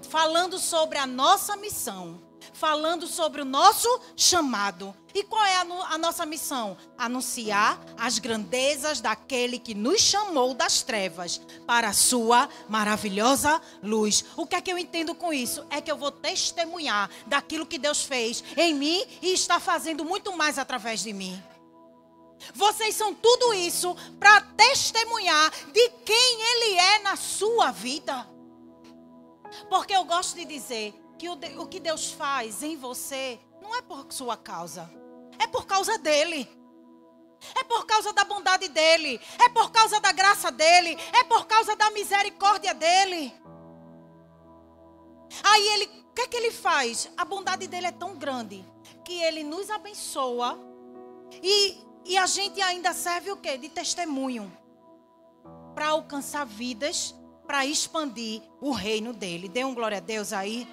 falando 0.08 0.58
sobre 0.58 0.98
a 0.98 1.06
nossa 1.06 1.56
missão, 1.56 2.20
falando 2.52 3.06
sobre 3.06 3.42
o 3.42 3.44
nosso 3.44 3.88
chamado. 4.16 4.94
E 5.14 5.24
qual 5.24 5.44
é 5.44 5.56
a, 5.56 5.66
a, 5.94 5.98
nossa 5.98 6.24
missão? 6.24 6.76
Anunciar 6.96 7.80
as 7.98 8.18
grandezas 8.18 9.00
daquele 9.00 9.58
que 9.58 9.74
nos 9.74 10.00
chamou 10.00 10.54
das 10.54 10.82
trevas 10.82 11.40
para 11.66 11.88
a 11.88 11.92
sua 11.92 12.48
maravilhosa 12.68 13.60
luz. 13.82 14.24
O 14.36 14.46
que 14.46 14.54
é 14.54 14.60
que 14.60 14.72
eu 14.72 14.78
entendo 14.78 15.14
com 15.14 15.32
isso? 15.32 15.66
É 15.70 15.80
que 15.80 15.90
eu 15.90 15.96
vou 15.96 16.12
testemunhar 16.12 17.10
daquilo 17.26 17.66
que 17.66 17.78
Deus 17.78 18.02
fez 18.02 18.44
em 18.56 18.74
mim 18.74 19.04
e 19.20 19.32
está 19.32 19.58
fazendo 19.58 20.04
muito 20.04 20.36
mais 20.36 20.58
através 20.58 21.02
de 21.02 21.12
mim. 21.12 21.42
Vocês 22.54 22.94
são 22.94 23.14
tudo 23.14 23.52
isso 23.52 23.94
para 24.18 24.40
testemunhar 24.40 25.50
de 25.72 25.88
quem 26.04 26.42
Ele 26.42 26.78
é 26.78 26.98
na 27.00 27.16
sua 27.16 27.70
vida. 27.70 28.26
Porque 29.68 29.94
eu 29.94 30.04
gosto 30.04 30.36
de 30.36 30.44
dizer 30.44 30.94
que 31.20 31.28
o, 31.28 31.38
o 31.62 31.66
que 31.66 31.78
Deus 31.78 32.10
faz 32.10 32.62
em 32.62 32.78
você 32.78 33.38
não 33.60 33.76
é 33.76 33.82
por 33.82 34.10
sua 34.10 34.38
causa, 34.38 34.90
é 35.38 35.46
por 35.46 35.66
causa 35.66 35.98
dele. 35.98 36.48
É 37.54 37.64
por 37.64 37.86
causa 37.86 38.12
da 38.12 38.22
bondade 38.22 38.68
dele, 38.68 39.18
é 39.38 39.48
por 39.48 39.70
causa 39.70 39.98
da 39.98 40.12
graça 40.12 40.50
dele, 40.50 40.94
é 41.12 41.24
por 41.24 41.46
causa 41.46 41.74
da 41.74 41.90
misericórdia 41.90 42.74
dele. 42.74 43.32
Aí 45.42 45.68
ele, 45.68 45.84
o 46.10 46.14
que 46.14 46.22
é 46.22 46.26
que 46.26 46.36
ele 46.36 46.50
faz? 46.50 47.10
A 47.16 47.24
bondade 47.24 47.66
dele 47.66 47.86
é 47.86 47.92
tão 47.92 48.14
grande 48.14 48.62
que 49.04 49.14
ele 49.22 49.42
nos 49.42 49.70
abençoa 49.70 50.58
e 51.42 51.78
e 52.04 52.16
a 52.16 52.26
gente 52.26 52.60
ainda 52.60 52.92
serve 52.92 53.30
o 53.30 53.36
quê? 53.36 53.56
De 53.56 53.68
testemunho. 53.68 54.50
Para 55.74 55.88
alcançar 55.88 56.44
vidas, 56.44 57.14
para 57.46 57.64
expandir 57.66 58.42
o 58.60 58.70
reino 58.70 59.12
dele. 59.12 59.48
Dê 59.48 59.64
um 59.64 59.74
glória 59.74 59.98
a 59.98 60.00
Deus 60.00 60.32
aí. 60.32 60.68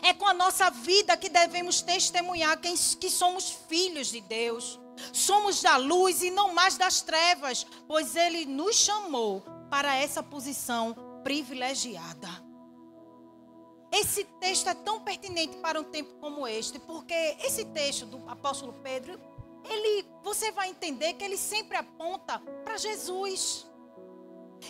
É 0.00 0.14
com 0.14 0.26
a 0.26 0.34
nossa 0.34 0.70
vida 0.70 1.16
que 1.16 1.28
devemos 1.28 1.82
testemunhar 1.82 2.58
quem, 2.60 2.74
que 2.74 3.10
somos 3.10 3.50
filhos 3.68 4.08
de 4.08 4.20
Deus. 4.20 4.80
Somos 5.12 5.60
da 5.60 5.76
luz 5.76 6.22
e 6.22 6.30
não 6.30 6.54
mais 6.54 6.76
das 6.76 7.00
trevas, 7.00 7.66
pois 7.86 8.14
Ele 8.14 8.46
nos 8.46 8.76
chamou 8.76 9.42
para 9.70 9.96
essa 9.96 10.22
posição 10.22 10.94
privilegiada. 11.22 12.28
Esse 13.90 14.24
texto 14.40 14.68
é 14.68 14.74
tão 14.74 15.00
pertinente 15.00 15.56
para 15.58 15.78
um 15.80 15.84
tempo 15.84 16.14
como 16.20 16.46
este, 16.46 16.78
porque 16.78 17.14
esse 17.42 17.64
texto 17.66 18.06
do 18.06 18.28
apóstolo 18.28 18.72
Pedro 18.82 19.20
ele, 19.64 20.06
você 20.22 20.50
vai 20.50 20.70
entender 20.70 21.14
que 21.14 21.24
ele 21.24 21.36
sempre 21.36 21.76
aponta 21.76 22.38
para 22.64 22.76
Jesus. 22.76 23.66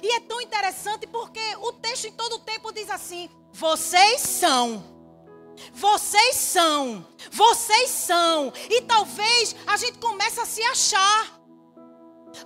E 0.03 0.17
é 0.17 0.21
tão 0.21 0.41
interessante 0.41 1.07
porque 1.07 1.41
o 1.57 1.73
texto 1.73 2.07
em 2.07 2.13
todo 2.13 2.35
o 2.35 2.39
tempo 2.41 2.73
diz 2.73 2.91
assim: 2.91 3.31
vocês 3.53 4.21
são. 4.21 4.92
Vocês 5.73 6.37
são. 6.37 7.07
Vocês 7.31 7.91
são. 7.91 8.53
E 8.71 8.83
talvez 8.83 9.55
a 9.67 9.77
gente 9.77 9.99
comece 9.99 10.41
a 10.41 10.47
se 10.47 10.63
achar. 10.63 11.41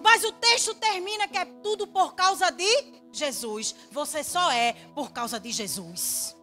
Mas 0.03 0.25
o 0.25 0.33
texto 0.33 0.75
termina 0.75 1.29
que 1.29 1.39
é 1.39 1.45
tudo 1.45 1.87
por 1.87 2.15
causa 2.15 2.51
de 2.51 3.03
Jesus. 3.13 3.75
Você 3.91 4.23
só 4.25 4.51
é 4.51 4.73
por 4.95 5.13
causa 5.13 5.39
de 5.39 5.51
Jesus. 5.53 6.37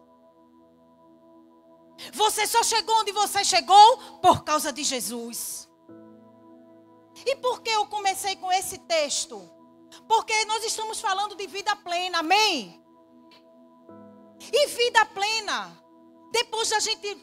Você 2.12 2.46
só 2.46 2.62
chegou 2.62 2.96
onde 3.00 3.12
você 3.12 3.44
chegou 3.44 3.98
por 4.20 4.44
causa 4.44 4.72
de 4.72 4.82
Jesus. 4.82 5.68
E 7.24 7.36
por 7.36 7.62
que 7.62 7.70
eu 7.70 7.86
comecei 7.86 8.36
com 8.36 8.50
esse 8.52 8.78
texto? 8.78 9.50
Porque 10.08 10.44
nós 10.46 10.64
estamos 10.64 11.00
falando 11.00 11.36
de 11.36 11.46
vida 11.46 11.74
plena, 11.76 12.18
amém? 12.18 12.82
E 14.52 14.66
vida 14.66 15.06
plena, 15.06 15.83
depois 16.34 16.68
da 16.68 16.80
gente 16.80 17.16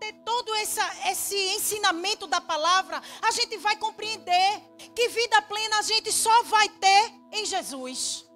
ter 0.00 0.12
todo 0.24 0.54
essa, 0.54 1.10
esse 1.10 1.36
ensinamento 1.36 2.26
da 2.26 2.40
palavra, 2.40 3.02
a 3.20 3.30
gente 3.30 3.58
vai 3.58 3.76
compreender 3.76 4.62
que 4.94 5.08
vida 5.10 5.42
plena 5.42 5.78
a 5.78 5.82
gente 5.82 6.10
só 6.10 6.42
vai 6.44 6.66
ter 6.70 7.12
em 7.30 7.44
Jesus. 7.44 8.26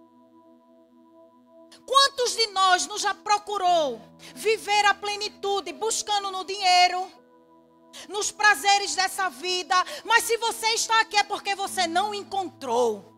Quantos 1.86 2.36
de 2.36 2.46
nós 2.48 2.86
nos 2.86 3.00
já 3.00 3.14
procurou 3.14 4.02
viver 4.34 4.84
a 4.84 4.92
plenitude 4.92 5.72
buscando 5.72 6.30
no 6.30 6.44
dinheiro, 6.44 7.10
nos 8.06 8.30
prazeres 8.30 8.94
dessa 8.94 9.30
vida, 9.30 9.74
mas 10.04 10.24
se 10.24 10.36
você 10.36 10.66
está 10.74 11.00
aqui 11.00 11.16
é 11.16 11.24
porque 11.24 11.54
você 11.54 11.86
não 11.86 12.14
encontrou. 12.14 13.10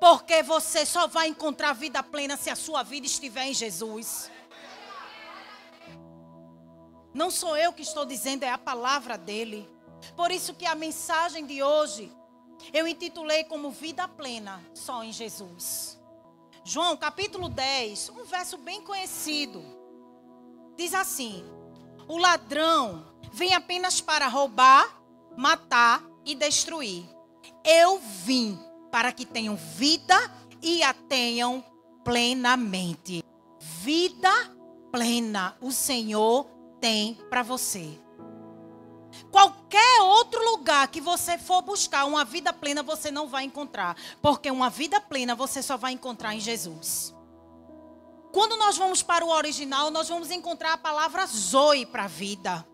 Porque 0.00 0.42
você 0.42 0.86
só 0.86 1.06
vai 1.06 1.28
encontrar 1.28 1.72
vida 1.74 2.02
plena 2.02 2.36
se 2.36 2.48
a 2.48 2.56
sua 2.56 2.82
vida 2.82 3.06
estiver 3.06 3.44
em 3.44 3.54
Jesus. 3.54 4.30
Não 7.14 7.30
sou 7.30 7.56
eu 7.56 7.72
que 7.72 7.82
estou 7.82 8.04
dizendo, 8.04 8.42
é 8.42 8.50
a 8.50 8.58
palavra 8.58 9.18
dele. 9.18 9.68
Por 10.16 10.30
isso 10.30 10.54
que 10.54 10.66
a 10.66 10.74
mensagem 10.74 11.46
de 11.46 11.62
hoje 11.62 12.10
eu 12.72 12.86
intitulei 12.86 13.44
como 13.44 13.70
vida 13.70 14.06
plena 14.08 14.62
só 14.74 15.02
em 15.02 15.12
Jesus. 15.12 16.00
João 16.64 16.96
capítulo 16.96 17.48
10, 17.48 18.10
um 18.10 18.24
verso 18.24 18.56
bem 18.56 18.82
conhecido. 18.82 19.62
Diz 20.76 20.94
assim: 20.94 21.44
O 22.06 22.16
ladrão 22.18 23.04
vem 23.32 23.54
apenas 23.54 24.00
para 24.00 24.28
roubar, 24.28 25.02
matar 25.36 26.04
e 26.24 26.34
destruir. 26.34 27.04
Eu 27.64 27.98
vim 27.98 28.58
para 28.90 29.12
que 29.12 29.26
tenham 29.26 29.56
vida 29.56 30.16
e 30.62 30.82
a 30.82 30.94
tenham 30.94 31.64
plenamente. 32.04 33.24
Vida 33.58 34.30
plena. 34.92 35.56
O 35.60 35.72
Senhor 35.72 36.46
tem 36.82 37.14
para 37.30 37.44
você. 37.44 37.96
Qualquer 39.30 40.02
outro 40.02 40.44
lugar 40.50 40.88
que 40.88 41.00
você 41.00 41.38
for 41.38 41.62
buscar 41.62 42.04
uma 42.06 42.24
vida 42.24 42.52
plena, 42.52 42.82
você 42.82 43.10
não 43.10 43.28
vai 43.28 43.44
encontrar. 43.44 43.96
Porque 44.20 44.50
uma 44.50 44.68
vida 44.68 45.00
plena 45.00 45.36
você 45.36 45.62
só 45.62 45.76
vai 45.76 45.92
encontrar 45.92 46.34
em 46.34 46.40
Jesus. 46.40 47.14
Quando 48.32 48.56
nós 48.56 48.76
vamos 48.76 49.02
para 49.02 49.24
o 49.24 49.30
original, 49.30 49.90
nós 49.90 50.08
vamos 50.08 50.30
encontrar 50.30 50.72
a 50.72 50.78
palavra 50.78 51.24
Zoe 51.26 51.86
para 51.86 52.08
vida. 52.08 52.66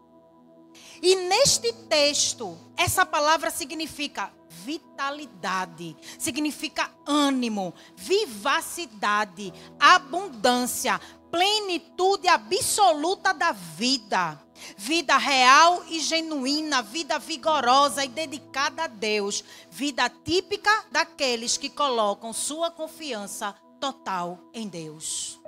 E 1.02 1.14
neste 1.14 1.72
texto, 1.72 2.56
essa 2.76 3.04
palavra 3.04 3.50
significa 3.50 4.32
vitalidade, 4.48 5.96
significa 6.18 6.90
ânimo, 7.06 7.74
vivacidade, 7.96 9.52
abundância, 9.78 11.00
plenitude 11.30 12.28
absoluta 12.28 13.32
da 13.32 13.52
vida. 13.52 14.40
Vida 14.76 15.16
real 15.16 15.84
e 15.88 16.00
genuína, 16.00 16.82
vida 16.82 17.18
vigorosa 17.18 18.04
e 18.04 18.08
dedicada 18.08 18.84
a 18.84 18.86
Deus. 18.86 19.44
Vida 19.70 20.08
típica 20.10 20.70
daqueles 20.90 21.56
que 21.56 21.70
colocam 21.70 22.32
sua 22.32 22.70
confiança 22.70 23.54
total 23.80 24.38
em 24.52 24.68
Deus. 24.68 25.40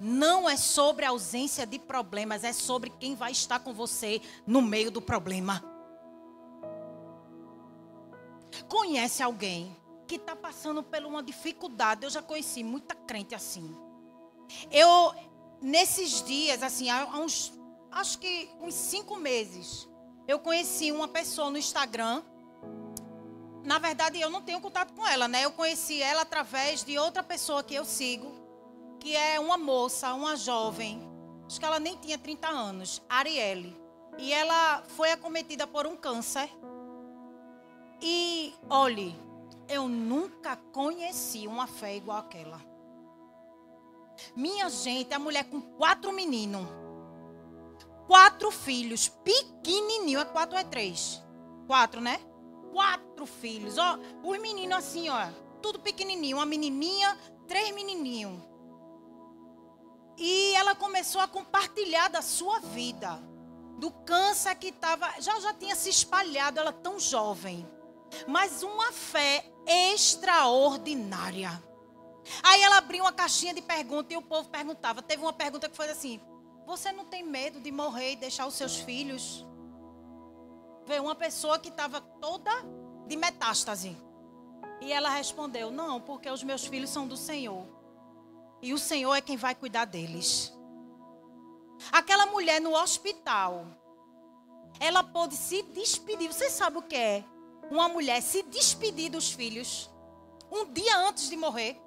Não 0.00 0.48
é 0.48 0.56
sobre 0.56 1.04
a 1.04 1.10
ausência 1.10 1.66
de 1.66 1.78
problemas, 1.78 2.44
é 2.44 2.52
sobre 2.52 2.90
quem 2.90 3.14
vai 3.14 3.32
estar 3.32 3.58
com 3.60 3.72
você 3.72 4.22
no 4.46 4.62
meio 4.62 4.90
do 4.90 5.02
problema. 5.02 5.62
Conhece 8.68 9.22
alguém 9.22 9.76
que 10.06 10.16
está 10.16 10.34
passando 10.34 10.82
por 10.82 11.02
uma 11.04 11.22
dificuldade? 11.22 12.04
Eu 12.04 12.10
já 12.10 12.22
conheci 12.22 12.64
muita 12.64 12.94
crente 12.94 13.34
assim 13.34 13.85
eu, 14.70 15.14
nesses 15.60 16.22
dias, 16.22 16.62
assim, 16.62 16.90
há 16.90 17.06
uns, 17.18 17.52
acho 17.90 18.18
que 18.18 18.50
uns 18.60 18.74
cinco 18.74 19.16
meses, 19.16 19.88
eu 20.26 20.38
conheci 20.38 20.90
uma 20.92 21.08
pessoa 21.08 21.50
no 21.50 21.58
Instagram. 21.58 22.22
Na 23.64 23.78
verdade, 23.78 24.20
eu 24.20 24.30
não 24.30 24.42
tenho 24.42 24.60
contato 24.60 24.92
com 24.92 25.06
ela, 25.06 25.26
né? 25.28 25.44
Eu 25.44 25.52
conheci 25.52 26.00
ela 26.00 26.22
através 26.22 26.84
de 26.84 26.98
outra 26.98 27.22
pessoa 27.22 27.62
que 27.62 27.74
eu 27.74 27.84
sigo, 27.84 28.32
que 29.00 29.16
é 29.16 29.38
uma 29.38 29.56
moça, 29.56 30.12
uma 30.14 30.36
jovem. 30.36 31.00
Acho 31.46 31.60
que 31.60 31.66
ela 31.66 31.78
nem 31.78 31.96
tinha 31.96 32.18
30 32.18 32.48
anos, 32.48 33.02
Arielle. 33.08 33.76
E 34.18 34.32
ela 34.32 34.82
foi 34.88 35.12
acometida 35.12 35.66
por 35.66 35.86
um 35.86 35.96
câncer. 35.96 36.50
E, 38.00 38.52
olhe, 38.68 39.14
eu 39.68 39.88
nunca 39.88 40.56
conheci 40.72 41.46
uma 41.46 41.66
fé 41.66 41.96
igual 41.96 42.18
aquela. 42.18 42.75
Minha 44.36 44.68
gente, 44.68 45.14
a 45.14 45.18
mulher 45.18 45.44
com 45.44 45.62
quatro 45.62 46.12
meninos. 46.12 46.66
Quatro 48.06 48.50
filhos, 48.50 49.08
pequenininho. 49.08 50.20
É 50.20 50.24
quatro 50.26 50.54
ou 50.54 50.60
é 50.60 50.64
três? 50.64 51.22
Quatro, 51.66 52.02
né? 52.02 52.20
Quatro 52.70 53.24
filhos. 53.24 53.78
Ó, 53.78 53.98
os 54.22 54.38
meninos 54.38 54.76
assim, 54.76 55.08
ó. 55.08 55.28
Tudo 55.62 55.80
pequenininho. 55.80 56.36
Uma 56.36 56.44
menininha, 56.44 57.18
três 57.48 57.74
menininhos. 57.74 58.38
E 60.18 60.54
ela 60.54 60.74
começou 60.74 61.22
a 61.22 61.28
compartilhar 61.28 62.08
da 62.08 62.20
sua 62.20 62.60
vida. 62.60 63.18
Do 63.78 63.90
câncer 63.90 64.54
que 64.56 64.68
estava. 64.68 65.18
Já, 65.18 65.40
já 65.40 65.54
tinha 65.54 65.74
se 65.74 65.88
espalhado, 65.88 66.60
ela 66.60 66.72
tão 66.72 67.00
jovem. 67.00 67.66
Mas 68.28 68.62
uma 68.62 68.92
fé 68.92 69.50
extraordinária. 69.66 71.62
Aí 72.42 72.62
ela 72.62 72.78
abriu 72.78 73.04
uma 73.04 73.12
caixinha 73.12 73.54
de 73.54 73.62
perguntas 73.62 74.12
e 74.12 74.16
o 74.16 74.22
povo 74.22 74.48
perguntava. 74.48 75.02
Teve 75.02 75.22
uma 75.22 75.32
pergunta 75.32 75.68
que 75.68 75.76
foi 75.76 75.88
assim: 75.90 76.20
Você 76.66 76.92
não 76.92 77.04
tem 77.04 77.22
medo 77.22 77.60
de 77.60 77.70
morrer 77.70 78.12
e 78.12 78.16
deixar 78.16 78.46
os 78.46 78.54
seus 78.54 78.76
filhos? 78.76 79.44
Veio 80.84 81.04
uma 81.04 81.14
pessoa 81.14 81.58
que 81.58 81.68
estava 81.68 82.00
toda 82.00 82.50
de 83.06 83.16
metástase. 83.16 83.96
E 84.80 84.92
ela 84.92 85.10
respondeu: 85.10 85.70
Não, 85.70 86.00
porque 86.00 86.30
os 86.30 86.42
meus 86.42 86.66
filhos 86.66 86.90
são 86.90 87.06
do 87.06 87.16
Senhor. 87.16 87.66
E 88.62 88.72
o 88.72 88.78
Senhor 88.78 89.14
é 89.14 89.20
quem 89.20 89.36
vai 89.36 89.54
cuidar 89.54 89.84
deles. 89.84 90.52
Aquela 91.92 92.26
mulher 92.26 92.60
no 92.60 92.74
hospital, 92.74 93.66
ela 94.80 95.02
pôde 95.02 95.36
se 95.36 95.62
despedir. 95.62 96.32
Você 96.32 96.50
sabe 96.50 96.78
o 96.78 96.82
que 96.82 96.96
é? 96.96 97.24
Uma 97.70 97.88
mulher 97.88 98.22
se 98.22 98.42
despedir 98.44 99.10
dos 99.10 99.30
filhos 99.30 99.90
um 100.50 100.64
dia 100.72 100.98
antes 100.98 101.28
de 101.28 101.36
morrer. 101.36 101.80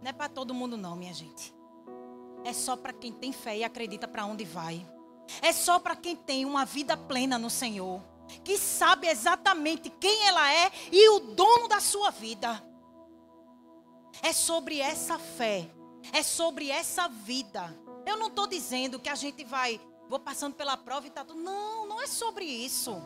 Não 0.00 0.10
é 0.10 0.12
para 0.12 0.28
todo 0.28 0.54
mundo 0.54 0.76
não, 0.76 0.96
minha 0.96 1.12
gente. 1.12 1.54
É 2.44 2.52
só 2.52 2.76
para 2.76 2.92
quem 2.92 3.12
tem 3.12 3.32
fé 3.32 3.58
e 3.58 3.64
acredita 3.64 4.08
para 4.08 4.24
onde 4.24 4.44
vai. 4.44 4.86
É 5.42 5.52
só 5.52 5.78
para 5.78 5.94
quem 5.94 6.16
tem 6.16 6.44
uma 6.44 6.64
vida 6.64 6.96
plena 6.96 7.38
no 7.38 7.50
Senhor, 7.50 8.02
que 8.42 8.56
sabe 8.56 9.06
exatamente 9.06 9.90
quem 9.90 10.26
ela 10.26 10.52
é 10.52 10.70
e 10.90 11.08
o 11.10 11.20
dono 11.20 11.68
da 11.68 11.80
sua 11.80 12.10
vida. 12.10 12.62
É 14.22 14.32
sobre 14.32 14.80
essa 14.80 15.18
fé, 15.18 15.70
é 16.12 16.22
sobre 16.22 16.70
essa 16.70 17.08
vida. 17.08 17.78
Eu 18.06 18.16
não 18.16 18.28
estou 18.28 18.46
dizendo 18.46 18.98
que 18.98 19.08
a 19.08 19.14
gente 19.14 19.44
vai, 19.44 19.80
vou 20.08 20.18
passando 20.18 20.54
pela 20.54 20.76
prova 20.76 21.06
e 21.06 21.10
tá 21.10 21.24
tudo. 21.24 21.40
Não, 21.40 21.86
não 21.86 22.02
é 22.02 22.06
sobre 22.06 22.44
isso. 22.44 23.00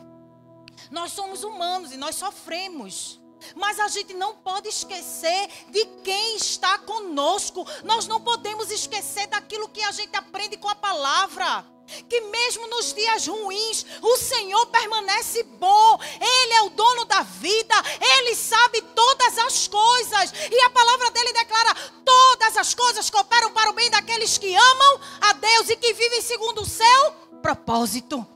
Nós 0.89 1.11
somos 1.11 1.43
humanos 1.43 1.91
e 1.91 1.97
nós 1.97 2.15
sofremos. 2.15 3.21
Mas 3.55 3.79
a 3.79 3.87
gente 3.87 4.13
não 4.13 4.35
pode 4.35 4.69
esquecer 4.69 5.49
de 5.69 5.85
quem 6.03 6.37
está 6.37 6.77
conosco. 6.79 7.65
Nós 7.83 8.07
não 8.07 8.21
podemos 8.21 8.71
esquecer 8.71 9.27
daquilo 9.27 9.69
que 9.69 9.83
a 9.83 9.91
gente 9.91 10.15
aprende 10.15 10.57
com 10.57 10.69
a 10.69 10.75
palavra. 10.75 11.65
Que 12.09 12.19
mesmo 12.21 12.67
nos 12.67 12.93
dias 12.93 13.27
ruins, 13.27 13.85
o 14.01 14.17
Senhor 14.17 14.65
permanece 14.67 15.43
bom. 15.43 15.99
Ele 16.19 16.53
é 16.53 16.61
o 16.63 16.69
dono 16.71 17.05
da 17.05 17.21
vida. 17.21 17.75
Ele 18.17 18.35
sabe 18.35 18.81
todas 18.81 19.37
as 19.37 19.67
coisas. 19.67 20.33
E 20.51 20.61
a 20.61 20.69
palavra 20.71 21.11
dele 21.11 21.33
declara: 21.33 21.75
todas 22.03 22.57
as 22.57 22.73
coisas 22.73 23.09
cooperam 23.09 23.51
para 23.51 23.69
o 23.69 23.73
bem 23.73 23.89
daqueles 23.89 24.37
que 24.37 24.55
amam 24.55 24.99
a 25.21 25.33
Deus 25.33 25.69
e 25.69 25.75
que 25.75 25.93
vivem 25.93 26.21
segundo 26.21 26.61
o 26.61 26.65
seu 26.65 27.11
propósito. 27.41 28.34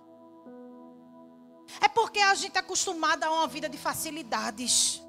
É 1.81 1.87
porque 1.87 2.19
a 2.19 2.33
gente 2.33 2.55
é 2.55 2.59
acostumada 2.59 3.27
a 3.27 3.31
uma 3.31 3.47
vida 3.47 3.69
de 3.69 3.77
facilidades. 3.77 5.01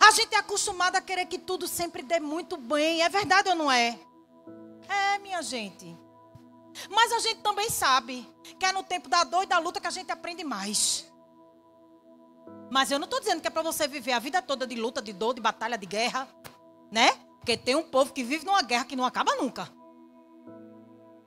A 0.00 0.10
gente 0.12 0.34
é 0.34 0.38
acostumado 0.38 0.96
a 0.96 1.00
querer 1.00 1.26
que 1.26 1.38
tudo 1.38 1.66
sempre 1.66 2.02
dê 2.02 2.20
muito 2.20 2.56
bem. 2.56 3.02
É 3.02 3.08
verdade 3.08 3.48
ou 3.48 3.54
não 3.54 3.70
é? 3.70 3.98
É, 4.88 5.18
minha 5.18 5.42
gente. 5.42 5.98
Mas 6.88 7.12
a 7.12 7.18
gente 7.18 7.40
também 7.40 7.68
sabe 7.68 8.26
que 8.58 8.64
é 8.64 8.72
no 8.72 8.82
tempo 8.82 9.08
da 9.08 9.24
dor 9.24 9.42
e 9.42 9.46
da 9.46 9.58
luta 9.58 9.80
que 9.80 9.86
a 9.86 9.90
gente 9.90 10.10
aprende 10.12 10.44
mais. 10.44 11.10
Mas 12.70 12.90
eu 12.90 12.98
não 12.98 13.04
estou 13.04 13.18
dizendo 13.18 13.40
que 13.40 13.48
é 13.48 13.50
para 13.50 13.62
você 13.62 13.88
viver 13.88 14.12
a 14.12 14.20
vida 14.20 14.40
toda 14.40 14.66
de 14.66 14.76
luta, 14.76 15.02
de 15.02 15.12
dor, 15.12 15.34
de 15.34 15.40
batalha, 15.40 15.76
de 15.76 15.86
guerra, 15.86 16.28
né? 16.90 17.10
Porque 17.38 17.56
tem 17.56 17.74
um 17.74 17.82
povo 17.82 18.12
que 18.12 18.22
vive 18.22 18.46
numa 18.46 18.62
guerra 18.62 18.84
que 18.84 18.94
não 18.94 19.04
acaba 19.04 19.34
nunca. 19.34 19.68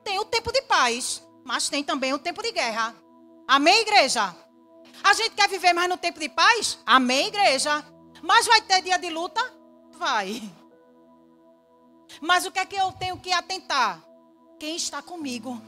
Tem 0.02 0.18
o 0.18 0.24
tempo 0.24 0.50
de 0.50 0.62
paz, 0.62 1.22
mas 1.44 1.68
tem 1.68 1.84
também 1.84 2.14
o 2.14 2.18
tempo 2.18 2.42
de 2.42 2.50
guerra. 2.50 2.94
Amém, 3.46 3.82
igreja? 3.82 4.34
A 5.02 5.12
gente 5.12 5.34
quer 5.34 5.48
viver 5.48 5.72
mais 5.72 5.88
no 5.88 5.96
tempo 5.96 6.18
de 6.18 6.28
paz? 6.28 6.78
Amém, 6.86 7.26
igreja? 7.26 7.84
Mas 8.22 8.46
vai 8.46 8.62
ter 8.62 8.82
dia 8.82 8.98
de 8.98 9.10
luta? 9.10 9.40
Vai. 9.92 10.42
Mas 12.20 12.46
o 12.46 12.50
que 12.50 12.58
é 12.58 12.66
que 12.66 12.76
eu 12.76 12.90
tenho 12.92 13.18
que 13.18 13.32
atentar? 13.32 14.02
Quem 14.58 14.76
está 14.76 15.02
comigo? 15.02 15.60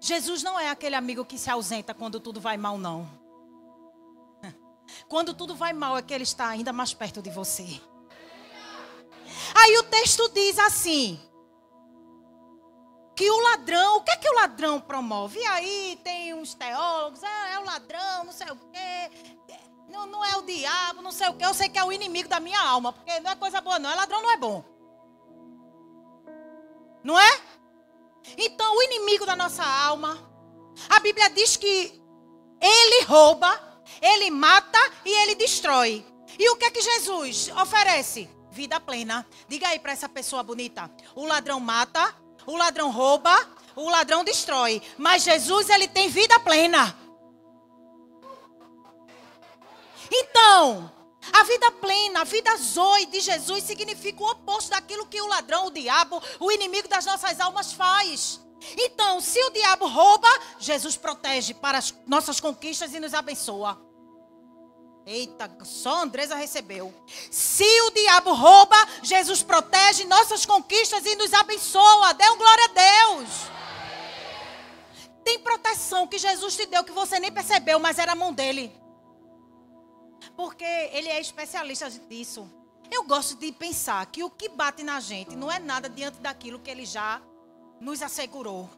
Jesus 0.00 0.42
não 0.42 0.58
é 0.58 0.70
aquele 0.70 0.94
amigo 0.94 1.24
que 1.24 1.36
se 1.36 1.50
ausenta 1.50 1.92
quando 1.92 2.20
tudo 2.20 2.40
vai 2.40 2.56
mal, 2.56 2.78
não. 2.78 3.08
Quando 5.08 5.34
tudo 5.34 5.54
vai 5.54 5.72
mal 5.72 5.98
é 5.98 6.02
que 6.02 6.14
ele 6.14 6.24
está 6.24 6.48
ainda 6.48 6.72
mais 6.72 6.94
perto 6.94 7.20
de 7.20 7.28
você. 7.30 7.80
Aí 9.54 9.78
o 9.78 9.82
texto 9.84 10.28
diz 10.30 10.58
assim: 10.58 11.20
que 13.14 13.30
o 13.30 13.40
ladrão, 13.42 13.96
o 13.96 14.02
que 14.02 14.10
é 14.10 14.16
que 14.16 14.28
o 14.28 14.34
ladrão 14.34 14.80
promove? 14.80 15.38
E 15.38 15.46
aí 15.46 16.00
tem 16.02 16.32
uns 16.34 16.54
teólogos, 16.54 17.22
ah, 17.22 17.48
é 17.52 17.58
o 17.58 17.64
ladrão, 17.64 18.24
não 18.24 18.32
sei 18.32 18.50
o 18.50 18.56
quê, 18.56 19.10
não, 19.90 20.06
não 20.06 20.24
é 20.24 20.36
o 20.36 20.42
diabo, 20.42 21.02
não 21.02 21.12
sei 21.12 21.28
o 21.28 21.34
quê. 21.34 21.44
Eu 21.44 21.52
sei 21.52 21.68
que 21.68 21.78
é 21.78 21.84
o 21.84 21.92
inimigo 21.92 22.28
da 22.28 22.40
minha 22.40 22.60
alma, 22.60 22.92
porque 22.92 23.18
não 23.20 23.30
é 23.30 23.36
coisa 23.36 23.60
boa, 23.60 23.78
não. 23.78 23.90
É 23.90 23.94
ladrão, 23.94 24.22
não 24.22 24.30
é 24.30 24.36
bom. 24.36 24.64
Não 27.02 27.18
é? 27.18 27.40
Então, 28.38 28.76
o 28.76 28.82
inimigo 28.82 29.26
da 29.26 29.34
nossa 29.34 29.64
alma, 29.64 30.18
a 30.88 31.00
Bíblia 31.00 31.28
diz 31.30 31.56
que 31.56 32.00
ele 32.60 33.04
rouba, 33.04 33.82
ele 34.00 34.30
mata 34.30 34.78
e 35.04 35.10
ele 35.22 35.34
destrói. 35.34 36.06
E 36.38 36.48
o 36.50 36.56
que 36.56 36.66
é 36.66 36.70
que 36.70 36.80
Jesus 36.80 37.48
oferece? 37.60 38.30
Vida 38.50 38.80
plena. 38.80 39.26
Diga 39.48 39.68
aí 39.68 39.78
para 39.78 39.92
essa 39.92 40.08
pessoa 40.08 40.42
bonita: 40.42 40.90
o 41.14 41.26
ladrão 41.26 41.58
mata, 41.58 42.14
o 42.46 42.56
ladrão 42.56 42.90
rouba, 42.90 43.34
o 43.76 43.88
ladrão 43.88 44.24
destrói. 44.24 44.82
Mas 44.98 45.22
Jesus, 45.22 45.68
ele 45.70 45.88
tem 45.88 46.08
vida 46.08 46.38
plena. 46.40 46.96
Então, 50.10 50.90
a 51.32 51.44
vida 51.44 51.70
plena, 51.72 52.22
a 52.22 52.24
vida 52.24 52.56
zoe 52.56 53.06
de 53.06 53.20
Jesus 53.20 53.64
significa 53.64 54.22
o 54.22 54.30
oposto 54.30 54.70
daquilo 54.70 55.06
que 55.06 55.20
o 55.20 55.28
ladrão, 55.28 55.66
o 55.66 55.70
diabo, 55.70 56.20
o 56.40 56.50
inimigo 56.50 56.88
das 56.88 57.04
nossas 57.04 57.38
almas 57.40 57.72
faz. 57.72 58.40
Então, 58.76 59.20
se 59.20 59.42
o 59.44 59.50
diabo 59.50 59.86
rouba, 59.86 60.28
Jesus 60.58 60.96
protege 60.96 61.54
para 61.54 61.78
as 61.78 61.94
nossas 62.06 62.40
conquistas 62.40 62.92
e 62.92 63.00
nos 63.00 63.14
abençoa. 63.14 63.89
Eita, 65.10 65.50
só 65.64 66.02
Andresa 66.04 66.36
recebeu. 66.36 66.94
Se 67.32 67.64
o 67.82 67.90
diabo 67.90 68.32
rouba, 68.32 68.76
Jesus 69.02 69.42
protege 69.42 70.04
nossas 70.04 70.46
conquistas 70.46 71.04
e 71.04 71.16
nos 71.16 71.34
abençoa. 71.34 72.14
Dê 72.14 72.30
um 72.30 72.36
glória 72.36 72.64
a 72.66 72.68
Deus. 72.68 73.28
Tem 75.24 75.40
proteção 75.40 76.06
que 76.06 76.16
Jesus 76.16 76.54
te 76.54 76.64
deu 76.66 76.84
que 76.84 76.92
você 76.92 77.18
nem 77.18 77.32
percebeu, 77.32 77.80
mas 77.80 77.98
era 77.98 78.12
a 78.12 78.14
mão 78.14 78.32
dele. 78.32 78.72
Porque 80.36 80.64
ele 80.64 81.08
é 81.08 81.20
especialista 81.20 81.90
disso. 81.90 82.48
Eu 82.88 83.02
gosto 83.02 83.34
de 83.34 83.50
pensar 83.50 84.06
que 84.06 84.22
o 84.22 84.30
que 84.30 84.48
bate 84.48 84.84
na 84.84 85.00
gente 85.00 85.34
não 85.34 85.50
é 85.50 85.58
nada 85.58 85.88
diante 85.88 86.20
daquilo 86.20 86.60
que 86.60 86.70
ele 86.70 86.86
já 86.86 87.20
nos 87.80 88.00
assegurou. 88.00 88.70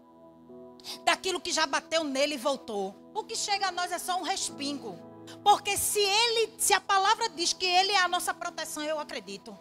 Daquilo 1.05 1.43
que 1.43 1.53
já 1.53 1.67
bateu 1.67 2.03
nele 2.05 2.37
e 2.37 2.39
voltou. 2.39 2.97
O 3.15 3.23
que 3.23 3.37
chega 3.37 3.69
a 3.69 3.73
nós 3.73 3.93
é 3.93 3.99
só 3.99 4.19
um 4.19 4.23
respingo. 4.23 5.12
Porque 5.43 5.77
se 5.77 5.99
ele, 5.99 6.55
se 6.59 6.73
a 6.73 6.81
palavra 6.81 7.29
diz 7.31 7.53
que 7.53 7.67
ele 7.67 7.93
é 7.93 7.99
a 7.99 8.09
nossa 8.09 8.33
proteção, 8.33 8.83
eu 8.83 8.99
acredito. 8.99 9.57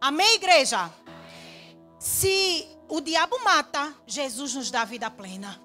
Amém, 0.00 0.34
igreja? 0.36 0.90
Se 1.98 2.66
o 2.88 3.00
diabo 3.00 3.42
mata, 3.44 3.94
Jesus 4.06 4.54
nos 4.54 4.70
dá 4.70 4.84
vida 4.84 5.10
plena. 5.10 5.60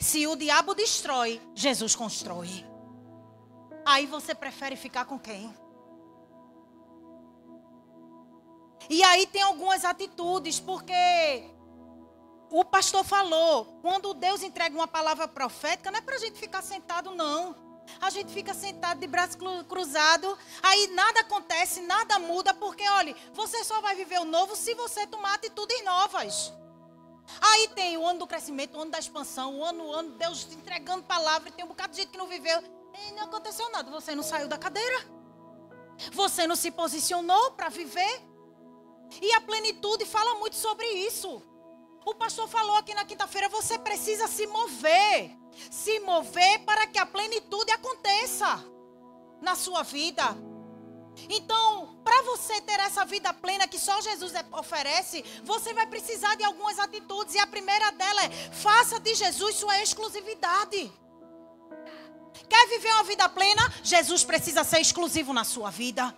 Se 0.00 0.26
o 0.26 0.34
diabo 0.34 0.74
destrói, 0.74 1.40
Jesus 1.54 1.94
constrói. 1.94 2.66
Aí 3.86 4.06
você 4.06 4.34
prefere 4.34 4.76
ficar 4.76 5.04
com 5.04 5.18
quem? 5.18 5.54
E 8.88 9.02
aí 9.02 9.26
tem 9.26 9.42
algumas 9.42 9.84
atitudes, 9.84 10.58
porque 10.58 11.53
o 12.56 12.64
pastor 12.64 13.02
falou, 13.02 13.80
quando 13.82 14.14
Deus 14.14 14.44
entrega 14.44 14.76
uma 14.76 14.86
palavra 14.86 15.26
profética, 15.26 15.90
não 15.90 15.98
é 15.98 16.02
para 16.02 16.14
a 16.14 16.18
gente 16.20 16.38
ficar 16.38 16.62
sentado, 16.62 17.10
não. 17.10 17.56
A 18.00 18.10
gente 18.10 18.32
fica 18.32 18.54
sentado 18.54 19.00
de 19.00 19.08
braço 19.08 19.36
cruzado, 19.68 20.38
aí 20.62 20.86
nada 20.86 21.18
acontece, 21.22 21.80
nada 21.80 22.16
muda, 22.20 22.54
porque, 22.54 22.88
olha, 22.88 23.12
você 23.32 23.64
só 23.64 23.80
vai 23.80 23.96
viver 23.96 24.20
o 24.20 24.24
novo 24.24 24.54
se 24.54 24.72
você 24.74 25.04
tomar 25.04 25.34
atitudes 25.34 25.84
novas. 25.84 26.52
Aí 27.40 27.66
tem 27.74 27.96
o 27.96 28.06
ano 28.06 28.20
do 28.20 28.26
crescimento, 28.26 28.78
o 28.78 28.82
ano 28.82 28.92
da 28.92 29.00
expansão, 29.00 29.58
o 29.58 29.64
ano, 29.64 29.86
o 29.86 29.92
ano, 29.92 30.10
Deus 30.12 30.46
entregando 30.52 31.02
palavra, 31.02 31.48
e 31.48 31.52
tem 31.52 31.64
um 31.64 31.68
bocado 31.68 31.90
de 31.92 32.02
gente 32.02 32.10
que 32.10 32.18
não 32.18 32.28
viveu. 32.28 32.62
E 32.94 33.12
não 33.14 33.24
aconteceu 33.24 33.68
nada. 33.72 33.90
Você 33.90 34.14
não 34.14 34.22
saiu 34.22 34.46
da 34.46 34.56
cadeira. 34.56 35.04
Você 36.12 36.46
não 36.46 36.54
se 36.54 36.70
posicionou 36.70 37.50
para 37.52 37.68
viver. 37.68 38.22
E 39.20 39.32
a 39.32 39.40
plenitude 39.40 40.06
fala 40.06 40.36
muito 40.36 40.54
sobre 40.54 40.86
isso. 40.86 41.42
O 42.04 42.14
pastor 42.14 42.48
falou 42.48 42.76
aqui 42.76 42.94
na 42.94 43.04
quinta-feira: 43.04 43.48
você 43.48 43.78
precisa 43.78 44.28
se 44.28 44.46
mover. 44.46 45.36
Se 45.70 46.00
mover 46.00 46.60
para 46.60 46.86
que 46.86 46.98
a 46.98 47.06
plenitude 47.06 47.70
aconteça 47.70 48.64
na 49.40 49.54
sua 49.54 49.82
vida. 49.82 50.36
Então, 51.28 52.00
para 52.02 52.22
você 52.22 52.60
ter 52.60 52.78
essa 52.80 53.04
vida 53.04 53.32
plena 53.32 53.68
que 53.68 53.78
só 53.78 54.00
Jesus 54.00 54.34
é, 54.34 54.44
oferece, 54.52 55.24
você 55.44 55.72
vai 55.72 55.86
precisar 55.86 56.34
de 56.34 56.44
algumas 56.44 56.78
atitudes. 56.78 57.34
E 57.34 57.38
a 57.38 57.46
primeira 57.46 57.90
dela 57.92 58.24
é: 58.24 58.30
faça 58.52 58.98
de 59.00 59.14
Jesus 59.14 59.56
sua 59.56 59.80
exclusividade. 59.80 60.92
Quer 62.48 62.68
viver 62.68 62.92
uma 62.94 63.04
vida 63.04 63.28
plena? 63.28 63.62
Jesus 63.82 64.24
precisa 64.24 64.64
ser 64.64 64.80
exclusivo 64.80 65.32
na 65.32 65.44
sua 65.44 65.70
vida. 65.70 66.14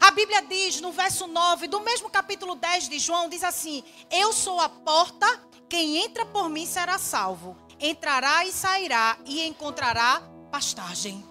A 0.00 0.10
Bíblia 0.10 0.42
diz 0.42 0.80
no 0.80 0.92
verso 0.92 1.26
9 1.26 1.66
do 1.66 1.80
mesmo 1.80 2.08
capítulo 2.08 2.54
10 2.54 2.88
de 2.88 2.98
João: 2.98 3.28
diz 3.28 3.42
assim: 3.42 3.82
Eu 4.10 4.32
sou 4.32 4.60
a 4.60 4.68
porta, 4.68 5.26
quem 5.68 5.98
entra 6.04 6.24
por 6.26 6.48
mim 6.48 6.66
será 6.66 6.98
salvo. 6.98 7.56
Entrará 7.80 8.44
e 8.44 8.52
sairá 8.52 9.18
e 9.24 9.44
encontrará 9.46 10.22
pastagem. 10.50 11.24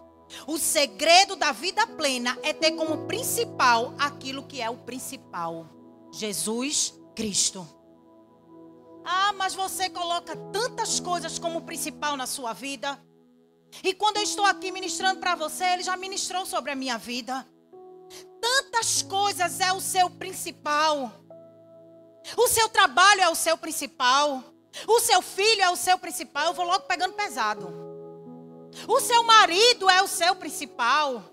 O 0.47 0.57
segredo 0.57 1.35
da 1.35 1.51
vida 1.51 1.85
plena 1.85 2.37
é 2.43 2.53
ter 2.53 2.71
como 2.71 3.05
principal 3.05 3.93
aquilo 3.97 4.43
que 4.43 4.61
é 4.61 4.69
o 4.69 4.77
principal: 4.77 5.67
Jesus 6.11 6.93
Cristo. 7.15 7.67
Ah, 9.03 9.33
mas 9.33 9.55
você 9.55 9.89
coloca 9.89 10.35
tantas 10.51 10.99
coisas 10.99 11.39
como 11.39 11.61
principal 11.61 12.15
na 12.15 12.27
sua 12.27 12.53
vida. 12.53 13.01
E 13.83 13.93
quando 13.93 14.17
eu 14.17 14.23
estou 14.23 14.45
aqui 14.45 14.71
ministrando 14.71 15.19
para 15.19 15.33
você, 15.33 15.63
ele 15.65 15.83
já 15.83 15.95
ministrou 15.95 16.45
sobre 16.45 16.71
a 16.71 16.75
minha 16.75 16.97
vida. 16.97 17.47
Tantas 18.39 19.02
coisas 19.02 19.60
é 19.60 19.71
o 19.74 19.80
seu 19.80 20.10
principal. 20.10 21.12
O 22.38 22.47
seu 22.47 22.69
trabalho 22.69 23.21
é 23.21 23.30
o 23.30 23.36
seu 23.36 23.58
principal. 23.58 24.43
O 24.88 25.00
seu 25.00 25.21
filho 25.21 25.62
é 25.62 25.69
o 25.69 25.76
seu 25.76 25.97
principal. 25.97 26.47
Eu 26.47 26.54
vou 26.54 26.65
logo 26.65 26.86
pegando 26.86 27.13
pesado. 27.13 27.82
O 28.88 29.00
seu 29.00 29.24
marido 29.24 29.89
é 29.89 30.02
o 30.02 30.08
seu 30.08 30.36
principal. 30.36 31.24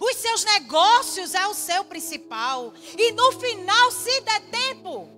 Os 0.00 0.16
seus 0.16 0.44
negócios 0.44 1.34
é 1.34 1.46
o 1.46 1.54
seu 1.54 1.84
principal. 1.84 2.72
E 2.96 3.12
no 3.12 3.32
final, 3.32 3.90
se 3.90 4.20
der 4.20 4.40
tempo, 4.50 5.08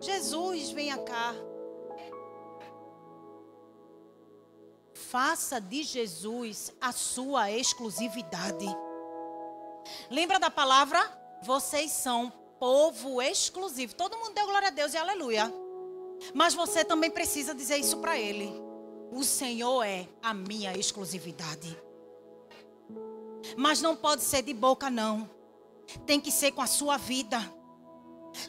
Jesus, 0.00 0.70
venha 0.70 0.98
cá. 0.98 1.34
Faça 4.94 5.60
de 5.60 5.82
Jesus 5.82 6.72
a 6.80 6.92
sua 6.92 7.50
exclusividade. 7.50 8.66
Lembra 10.10 10.38
da 10.38 10.50
palavra? 10.50 11.00
Vocês 11.42 11.90
são 11.90 12.32
povo 12.58 13.22
exclusivo. 13.22 13.94
Todo 13.94 14.18
mundo 14.18 14.34
deu 14.34 14.46
glória 14.46 14.68
a 14.68 14.70
Deus 14.70 14.92
e 14.92 14.98
aleluia. 14.98 15.52
Mas 16.34 16.54
você 16.54 16.84
também 16.84 17.10
precisa 17.10 17.54
dizer 17.54 17.78
isso 17.78 17.98
para 17.98 18.18
ele. 18.18 18.52
O 19.10 19.24
Senhor 19.24 19.82
é 19.82 20.06
a 20.22 20.34
minha 20.34 20.76
exclusividade. 20.76 21.76
Mas 23.56 23.80
não 23.80 23.96
pode 23.96 24.22
ser 24.22 24.42
de 24.42 24.52
boca, 24.52 24.90
não. 24.90 25.28
Tem 26.06 26.20
que 26.20 26.30
ser 26.30 26.52
com 26.52 26.60
a 26.60 26.66
sua 26.66 26.96
vida. 26.96 27.40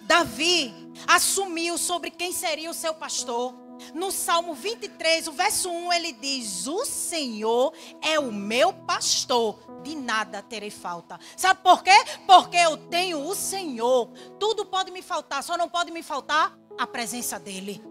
Davi 0.01 0.73
assumiu 1.07 1.77
sobre 1.77 2.11
quem 2.11 2.31
seria 2.31 2.69
o 2.69 2.73
seu 2.73 2.93
pastor. 2.93 3.55
No 3.93 4.11
Salmo 4.11 4.53
23, 4.53 5.27
o 5.27 5.31
verso 5.31 5.69
1, 5.69 5.93
ele 5.93 6.13
diz: 6.13 6.67
O 6.67 6.85
Senhor 6.85 7.73
é 8.01 8.19
o 8.19 8.31
meu 8.31 8.73
pastor, 8.73 9.59
de 9.83 9.95
nada 9.95 10.41
terei 10.41 10.69
falta. 10.69 11.19
Sabe 11.35 11.61
por 11.61 11.83
quê? 11.83 11.91
Porque 12.25 12.57
eu 12.57 12.77
tenho 12.77 13.25
o 13.25 13.35
Senhor. 13.35 14.09
Tudo 14.39 14.65
pode 14.65 14.91
me 14.91 15.01
faltar, 15.01 15.43
só 15.43 15.57
não 15.57 15.69
pode 15.69 15.91
me 15.91 16.03
faltar 16.03 16.57
a 16.77 16.87
presença 16.87 17.39
dEle. 17.39 17.83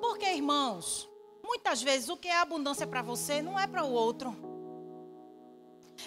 Porque, 0.00 0.26
irmãos, 0.26 1.08
muitas 1.42 1.82
vezes 1.82 2.08
o 2.08 2.16
que 2.16 2.28
é 2.28 2.36
abundância 2.36 2.86
para 2.86 3.02
você 3.02 3.42
não 3.42 3.58
é 3.58 3.66
para 3.66 3.84
o 3.84 3.92
outro. 3.92 4.34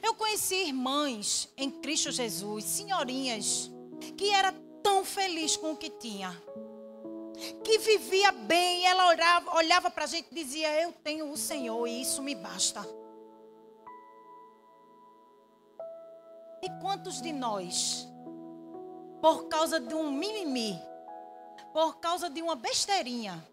Eu 0.02 0.14
conheci 0.14 0.56
irmãs 0.56 1.52
em 1.58 1.72
Cristo 1.72 2.12
Jesus, 2.12 2.64
senhorinhas, 2.66 3.72
que 4.18 4.30
era 4.30 4.54
tão 4.88 5.04
feliz 5.04 5.58
com 5.58 5.74
o 5.74 5.76
que 5.76 5.90
tinha. 5.90 6.32
Que 7.62 7.78
vivia 7.78 8.32
bem, 8.32 8.86
ela 8.86 9.10
olhava, 9.10 9.56
olhava 9.58 9.92
para 9.92 10.06
a 10.06 10.08
gente 10.08 10.30
e 10.32 10.34
dizia: 10.34 10.82
Eu 10.82 10.94
tenho 10.94 11.30
o 11.30 11.36
Senhor 11.36 11.86
e 11.86 12.02
isso 12.02 12.24
me 12.24 12.34
basta. 12.34 12.80
E 16.64 16.70
quantos 16.82 17.22
de 17.22 17.34
nós, 17.34 18.08
por 19.22 19.50
causa 19.50 19.78
de 19.78 19.94
um 19.94 20.10
mimimi, 20.10 20.82
por 21.74 21.98
causa 21.98 22.30
de 22.30 22.42
uma 22.42 22.56
besteirinha, 22.56 23.46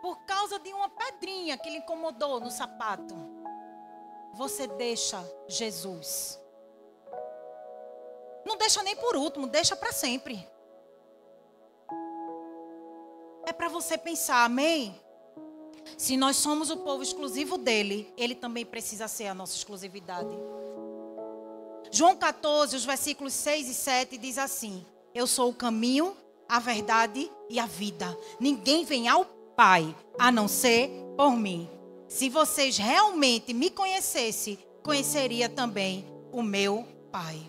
por 0.00 0.16
causa 0.26 0.60
de 0.60 0.72
uma 0.72 0.88
pedrinha 0.88 1.58
que 1.58 1.68
lhe 1.68 1.78
incomodou 1.78 2.38
no 2.38 2.52
sapato, 2.52 3.16
você 4.32 4.68
deixa 4.68 5.20
Jesus? 5.48 6.40
Não 8.46 8.56
deixa 8.56 8.80
nem 8.84 8.94
por 8.94 9.16
último, 9.16 9.48
deixa 9.48 9.74
para 9.74 9.92
sempre. 9.92 10.48
É 13.48 13.52
para 13.54 13.70
você 13.70 13.96
pensar, 13.96 14.44
amém? 14.44 14.94
Se 15.96 16.18
nós 16.18 16.36
somos 16.36 16.68
o 16.68 16.76
povo 16.76 17.02
exclusivo 17.02 17.56
dele, 17.56 18.12
ele 18.14 18.34
também 18.34 18.62
precisa 18.62 19.08
ser 19.08 19.26
a 19.26 19.32
nossa 19.32 19.56
exclusividade. 19.56 20.28
João 21.90 22.14
14, 22.14 22.76
os 22.76 22.84
versículos 22.84 23.32
6 23.32 23.70
e 23.70 23.74
7 23.74 24.18
diz 24.18 24.36
assim: 24.36 24.84
Eu 25.14 25.26
sou 25.26 25.48
o 25.48 25.54
caminho, 25.54 26.14
a 26.46 26.58
verdade 26.58 27.32
e 27.48 27.58
a 27.58 27.64
vida. 27.64 28.14
Ninguém 28.38 28.84
vem 28.84 29.08
ao 29.08 29.24
Pai, 29.56 29.96
a 30.18 30.30
não 30.30 30.46
ser 30.46 30.90
por 31.16 31.30
mim. 31.34 31.70
Se 32.06 32.28
vocês 32.28 32.76
realmente 32.76 33.54
me 33.54 33.70
conhecessem, 33.70 34.58
conheceria 34.82 35.48
também 35.48 36.04
o 36.30 36.42
meu 36.42 36.86
Pai. 37.10 37.40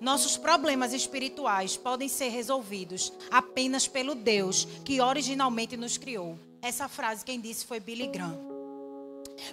Nossos 0.00 0.36
problemas 0.36 0.92
espirituais 0.92 1.76
podem 1.76 2.08
ser 2.08 2.28
resolvidos 2.28 3.12
apenas 3.30 3.86
pelo 3.86 4.14
Deus 4.14 4.66
que 4.84 5.00
originalmente 5.00 5.76
nos 5.76 5.96
criou. 5.96 6.38
Essa 6.62 6.88
frase 6.88 7.24
quem 7.24 7.40
disse 7.40 7.64
foi 7.64 7.80
Billy 7.80 8.06
Graham. 8.06 8.38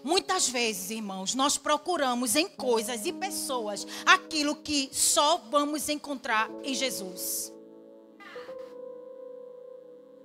Muitas 0.03 0.49
vezes, 0.49 0.89
irmãos, 0.89 1.33
nós 1.33 1.57
procuramos 1.57 2.35
em 2.35 2.47
coisas 2.47 3.05
e 3.05 3.13
pessoas 3.13 3.87
aquilo 4.05 4.55
que 4.55 4.89
só 4.91 5.37
vamos 5.49 5.87
encontrar 5.87 6.49
em 6.63 6.73
Jesus. 6.73 7.53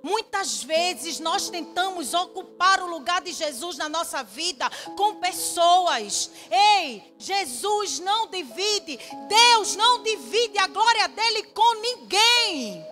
Muitas 0.03 0.65
vezes 0.65 1.21
nós 1.21 1.49
tentamos 1.49 2.13
ocupar 2.13 2.83
o 2.83 2.89
lugar 2.89 3.21
de 3.21 3.33
Jesus 3.33 3.77
na 3.77 3.89
nossa 3.89 4.25
vida 4.25 4.69
com 4.97 5.17
pessoas. 5.17 6.31
Ei, 6.51 7.15
Jesus 7.17 8.01
não 8.01 8.27
divide, 8.27 8.99
Deus 9.29 9.77
não 9.77 10.03
divide 10.03 10.59
a 10.59 10.67
glória 10.67 11.09
dele 11.09 11.45
com 11.45 11.81
ninguém. 11.81 12.85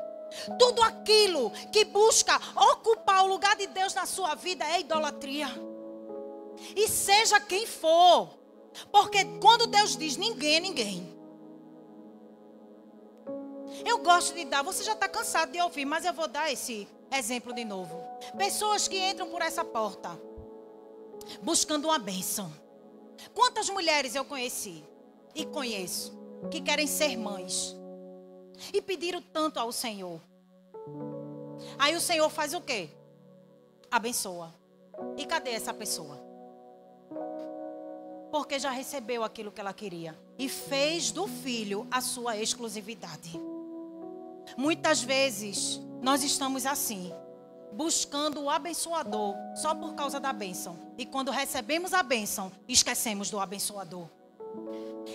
Tudo 0.58 0.80
aquilo 0.82 1.50
que 1.72 1.84
busca 1.84 2.40
ocupar 2.72 3.24
o 3.24 3.28
lugar 3.28 3.56
de 3.56 3.66
Deus 3.66 3.92
na 3.92 4.06
sua 4.06 4.36
vida 4.36 4.64
é 4.64 4.80
idolatria. 4.80 5.48
E 6.76 6.86
seja 6.86 7.40
quem 7.40 7.66
for. 7.66 8.38
Porque 8.92 9.24
quando 9.40 9.66
Deus 9.66 9.96
diz 9.96 10.16
ninguém 10.16 10.56
é 10.56 10.60
ninguém. 10.60 11.20
Eu 13.84 13.98
gosto 13.98 14.34
de 14.34 14.44
dar, 14.44 14.62
você 14.62 14.84
já 14.84 14.92
está 14.92 15.08
cansado 15.08 15.50
de 15.50 15.60
ouvir, 15.60 15.84
mas 15.84 16.04
eu 16.04 16.12
vou 16.12 16.28
dar 16.28 16.52
esse 16.52 16.86
exemplo 17.12 17.52
de 17.52 17.64
novo. 17.64 18.02
Pessoas 18.36 18.88
que 18.88 18.98
entram 18.98 19.28
por 19.28 19.42
essa 19.42 19.64
porta 19.64 20.18
buscando 21.42 21.86
uma 21.86 21.98
bênção. 21.98 22.52
Quantas 23.34 23.68
mulheres 23.68 24.14
eu 24.14 24.24
conheci 24.24 24.84
e 25.34 25.44
conheço 25.44 26.18
que 26.50 26.60
querem 26.60 26.86
ser 26.86 27.16
mães 27.16 27.76
e 28.72 28.80
pediram 28.80 29.22
tanto 29.22 29.58
ao 29.58 29.72
Senhor. 29.72 30.20
Aí 31.78 31.94
o 31.94 32.00
Senhor 32.00 32.28
faz 32.30 32.54
o 32.54 32.60
quê? 32.60 32.90
Abençoa. 33.90 34.54
E 35.16 35.24
cadê 35.26 35.50
essa 35.50 35.72
pessoa? 35.72 36.18
Porque 38.30 38.58
já 38.58 38.70
recebeu 38.70 39.24
aquilo 39.24 39.50
que 39.50 39.60
ela 39.60 39.72
queria 39.72 40.18
e 40.38 40.48
fez 40.48 41.10
do 41.10 41.26
filho 41.26 41.86
a 41.90 42.00
sua 42.00 42.36
exclusividade. 42.36 43.40
Muitas 44.56 45.02
vezes 45.02 45.80
nós 46.02 46.22
estamos 46.22 46.66
assim, 46.66 47.12
buscando 47.72 48.42
o 48.42 48.50
abençoador 48.50 49.34
só 49.54 49.74
por 49.74 49.94
causa 49.94 50.18
da 50.18 50.32
bênção. 50.32 50.78
E 50.96 51.04
quando 51.06 51.30
recebemos 51.30 51.92
a 51.92 52.02
bênção, 52.02 52.50
esquecemos 52.66 53.30
do 53.30 53.38
abençoador. 53.38 54.08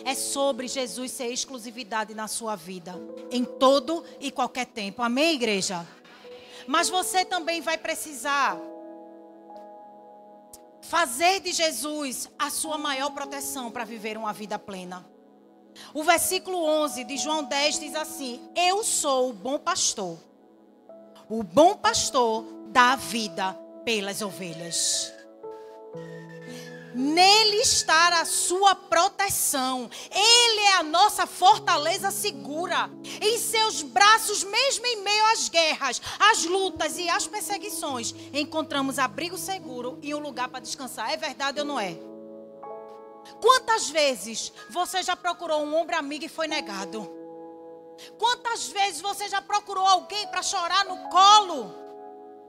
É 0.03 0.13
sobre 0.15 0.67
Jesus 0.67 1.11
ser 1.11 1.27
exclusividade 1.27 2.13
na 2.13 2.27
sua 2.27 2.55
vida, 2.55 2.93
em 3.31 3.43
todo 3.43 4.03
e 4.19 4.31
qualquer 4.31 4.65
tempo. 4.65 5.01
Amém, 5.01 5.35
igreja? 5.35 5.85
Mas 6.67 6.89
você 6.89 7.23
também 7.23 7.61
vai 7.61 7.77
precisar 7.77 8.59
fazer 10.81 11.39
de 11.39 11.51
Jesus 11.51 12.29
a 12.37 12.49
sua 12.49 12.77
maior 12.77 13.09
proteção 13.11 13.71
para 13.71 13.83
viver 13.83 14.17
uma 14.17 14.33
vida 14.33 14.57
plena. 14.57 15.05
O 15.93 16.03
versículo 16.03 16.63
11 16.63 17.03
de 17.03 17.17
João 17.17 17.43
10 17.43 17.79
diz 17.79 17.95
assim: 17.95 18.41
Eu 18.55 18.83
sou 18.83 19.29
o 19.29 19.33
bom 19.33 19.59
pastor. 19.59 20.17
O 21.27 21.41
bom 21.41 21.75
pastor 21.75 22.45
dá 22.67 22.93
a 22.93 22.95
vida 22.95 23.53
pelas 23.83 24.21
ovelhas. 24.21 25.11
Nele 26.93 27.57
está 27.57 28.21
a 28.21 28.25
sua 28.25 28.75
proteção. 28.75 29.89
Ele 30.11 30.61
é 30.61 30.73
a 30.75 30.83
nossa 30.83 31.25
fortaleza 31.25 32.11
segura. 32.11 32.89
Em 33.19 33.39
seus 33.39 33.81
braços, 33.81 34.43
mesmo 34.43 34.85
em 34.85 35.01
meio 35.01 35.25
às 35.25 35.49
guerras, 35.49 36.01
às 36.19 36.45
lutas 36.45 36.97
e 36.97 37.09
às 37.09 37.25
perseguições, 37.25 38.13
encontramos 38.31 38.99
abrigo 38.99 39.37
seguro 39.37 39.97
e 40.03 40.13
um 40.13 40.19
lugar 40.19 40.47
para 40.47 40.61
descansar. 40.61 41.11
É 41.11 41.17
verdade 41.17 41.59
ou 41.59 41.65
não 41.65 41.79
é? 41.79 41.97
Quantas 43.41 43.89
vezes 43.89 44.53
você 44.69 45.01
já 45.01 45.15
procurou 45.15 45.63
um 45.63 45.75
ombro 45.75 45.97
amigo 45.97 46.25
e 46.25 46.29
foi 46.29 46.47
negado? 46.47 47.24
Quantas 48.17 48.67
vezes 48.67 49.01
você 49.01 49.29
já 49.29 49.41
procurou 49.41 49.85
alguém 49.85 50.27
para 50.27 50.43
chorar 50.43 50.85
no 50.85 51.09
colo 51.09 51.73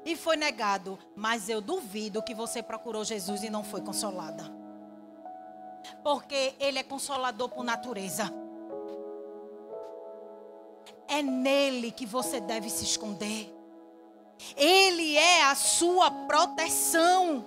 e 0.04 0.16
foi 0.16 0.37
negado? 0.37 0.98
Mas 1.14 1.48
eu 1.48 1.61
duvido 1.61 2.22
que 2.22 2.35
você 2.35 2.62
procurou 2.62 3.04
Jesus 3.04 3.42
e 3.42 3.50
não 3.50 3.62
foi 3.64 3.80
consolada. 3.80 4.52
Porque 6.02 6.54
Ele 6.59 6.78
é 6.78 6.82
consolador 6.82 7.48
por 7.48 7.64
natureza. 7.64 8.32
É 11.09 11.22
nele 11.22 11.92
que 11.92 12.04
você 12.04 12.40
deve 12.40 12.68
se 12.68 12.85
esconder. 12.85 13.52
Ele 14.56 15.16
é 15.16 15.44
a 15.44 15.54
sua 15.54 16.11
proteção. 16.11 17.46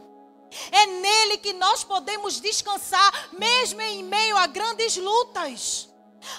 É 0.72 0.86
nele 0.86 1.38
que 1.38 1.54
nós 1.54 1.84
podemos 1.84 2.40
descansar, 2.40 3.30
mesmo 3.34 3.82
em 3.82 4.04
meio 4.04 4.38
a 4.38 4.48
grandes 4.48 4.98
lutas. 4.98 5.89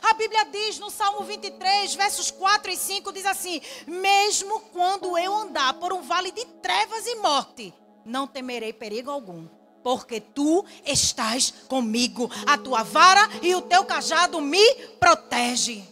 A 0.03 0.15
Bíblia 0.15 0.45
diz 0.47 0.79
no 0.79 0.91
Salmo 0.91 1.25
23, 1.25 1.95
versos 1.95 2.31
4 2.31 2.71
e 2.71 2.77
5, 2.77 3.13
diz 3.13 3.27
assim: 3.27 3.61
Mesmo 3.87 4.61
quando 4.73 5.17
eu 5.19 5.35
andar 5.35 5.75
por 5.75 5.93
um 5.93 6.03
vale 6.03 6.31
de 6.31 6.45
trevas 6.63 7.07
e 7.07 7.17
morte, 7.17 7.75
não 8.05 8.27
temerei 8.27 8.73
perigo 8.73 9.11
algum, 9.11 9.49
porque 9.83 10.21
tu 10.21 10.65
estás 10.85 11.51
comigo, 11.69 12.31
a 12.47 12.57
tua 12.57 12.83
vara 12.83 13.29
e 13.43 13.55
o 13.55 13.63
teu 13.63 13.85
cajado 13.85 14.41
me 14.41 14.75
protege. 14.99 15.85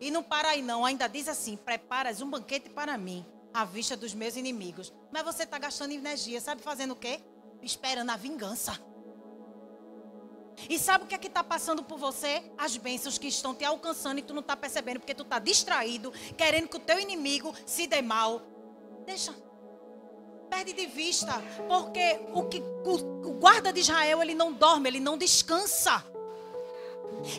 E 0.00 0.10
não 0.10 0.22
para 0.22 0.50
aí 0.50 0.62
não, 0.62 0.84
ainda 0.84 1.06
diz 1.06 1.28
assim: 1.28 1.56
Preparas 1.56 2.20
um 2.20 2.30
banquete 2.30 2.70
para 2.70 2.96
mim, 2.98 3.24
à 3.52 3.64
vista 3.64 3.96
dos 3.96 4.14
meus 4.14 4.36
inimigos. 4.36 4.92
Mas 5.12 5.24
você 5.24 5.44
está 5.44 5.58
gastando 5.58 5.92
energia, 5.92 6.40
sabe 6.40 6.62
fazendo 6.62 6.92
o 6.92 6.96
quê? 6.96 7.20
esperando 7.64 8.10
a 8.10 8.16
vingança. 8.16 8.78
E 10.68 10.78
sabe 10.78 11.04
o 11.04 11.06
que 11.06 11.14
é 11.14 11.18
que 11.18 11.26
está 11.26 11.42
passando 11.42 11.82
por 11.82 11.98
você? 11.98 12.42
As 12.56 12.76
bênçãos 12.76 13.18
que 13.18 13.26
estão 13.26 13.54
te 13.54 13.64
alcançando 13.64 14.18
e 14.18 14.22
tu 14.22 14.32
não 14.32 14.40
está 14.40 14.56
percebendo 14.56 15.00
porque 15.00 15.14
tu 15.14 15.22
está 15.22 15.38
distraído, 15.38 16.12
querendo 16.36 16.68
que 16.68 16.76
o 16.76 16.80
teu 16.80 16.98
inimigo 16.98 17.54
se 17.66 17.86
dê 17.86 18.00
mal. 18.00 18.42
Deixa. 19.04 19.34
Perde 20.48 20.72
de 20.72 20.86
vista, 20.86 21.42
porque 21.68 22.20
o 22.32 22.44
que 22.44 22.60
o, 22.60 23.28
o 23.28 23.32
guarda 23.32 23.72
de 23.72 23.80
Israel 23.80 24.22
ele 24.22 24.34
não 24.34 24.52
dorme, 24.52 24.88
ele 24.88 25.00
não 25.00 25.18
descansa. 25.18 26.04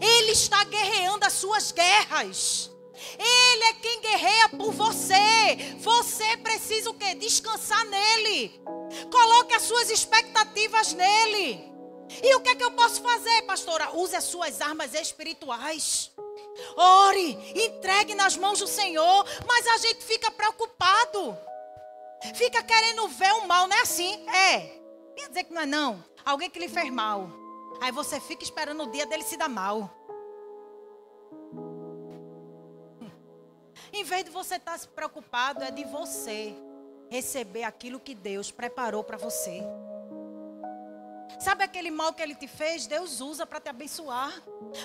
Ele 0.01 0.31
está 0.31 0.63
guerreando 0.65 1.25
as 1.25 1.33
suas 1.33 1.71
guerras. 1.71 2.71
Ele 3.17 3.63
é 3.65 3.73
quem 3.73 4.01
guerreia 4.01 4.49
por 4.49 4.71
você. 4.71 5.75
Você 5.79 6.37
precisa 6.37 6.89
o 6.89 6.93
quê? 6.93 7.13
Descansar 7.15 7.85
nele. 7.85 8.59
Coloque 9.11 9.53
as 9.53 9.63
suas 9.63 9.89
expectativas 9.89 10.93
nele. 10.93 11.74
E 12.09 12.35
o 12.35 12.41
que 12.41 12.49
é 12.49 12.55
que 12.55 12.63
eu 12.63 12.71
posso 12.71 13.01
fazer, 13.01 13.41
pastora? 13.43 13.95
Use 13.95 14.15
as 14.15 14.23
suas 14.23 14.61
armas 14.61 14.93
espirituais. 14.93 16.11
Ore, 16.77 17.37
entregue 17.55 18.15
nas 18.15 18.37
mãos 18.37 18.59
do 18.59 18.67
Senhor, 18.67 19.25
mas 19.47 19.67
a 19.67 19.77
gente 19.77 20.03
fica 20.03 20.31
preocupado. 20.31 21.37
Fica 22.33 22.63
querendo 22.63 23.07
ver 23.07 23.31
o 23.33 23.47
mal, 23.47 23.67
não 23.67 23.75
é 23.75 23.81
assim? 23.81 24.27
É. 24.29 24.79
Quer 25.15 25.29
dizer 25.29 25.43
que 25.45 25.53
não 25.53 25.61
é 25.61 25.65
não. 25.65 26.03
Alguém 26.25 26.49
que 26.49 26.59
lhe 26.59 26.69
fez 26.69 26.89
mal. 26.91 27.29
Aí 27.81 27.91
você 27.91 28.19
fica 28.19 28.43
esperando 28.43 28.83
o 28.83 28.91
dia 28.91 29.05
dele 29.05 29.23
se 29.23 29.37
dar 29.37 29.49
mal. 29.49 29.89
Em 33.91 34.03
vez 34.03 34.25
de 34.25 34.29
você 34.31 34.55
estar 34.55 34.77
se 34.77 34.87
preocupado, 34.87 35.63
é 35.63 35.71
de 35.71 35.83
você 35.85 36.55
receber 37.09 37.63
aquilo 37.63 37.99
que 37.99 38.15
Deus 38.15 38.51
preparou 38.51 39.03
para 39.03 39.17
você. 39.17 39.61
Sabe 41.39 41.63
aquele 41.63 41.91
mal 41.91 42.13
que 42.13 42.21
ele 42.21 42.35
te 42.35 42.47
fez? 42.47 42.87
Deus 42.87 43.19
usa 43.19 43.45
para 43.45 43.59
te 43.59 43.69
abençoar, 43.69 44.33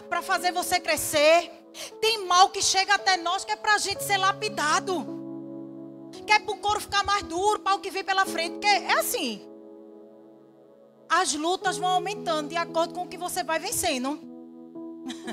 para 0.08 0.20
fazer 0.20 0.52
você 0.52 0.80
crescer. 0.80 1.50
Tem 2.00 2.26
mal 2.26 2.50
que 2.50 2.60
chega 2.60 2.94
até 2.94 3.16
nós 3.16 3.44
que 3.44 3.52
é 3.52 3.56
para 3.56 3.74
a 3.74 3.78
gente 3.78 4.02
ser 4.02 4.16
lapidado, 4.16 5.06
que 6.26 6.32
é 6.32 6.38
para 6.38 6.52
o 6.52 6.58
couro 6.58 6.80
ficar 6.80 7.04
mais 7.04 7.22
duro, 7.22 7.60
para 7.60 7.76
o 7.76 7.80
que 7.80 7.90
vem 7.90 8.04
pela 8.04 8.26
frente. 8.26 8.58
Que 8.58 8.66
é 8.66 8.98
assim. 8.98 9.46
As 11.08 11.34
lutas 11.34 11.76
vão 11.76 11.88
aumentando 11.88 12.48
de 12.48 12.56
acordo 12.56 12.94
com 12.94 13.02
o 13.02 13.08
que 13.08 13.18
você 13.18 13.42
vai 13.42 13.58
vencendo. 13.58 14.18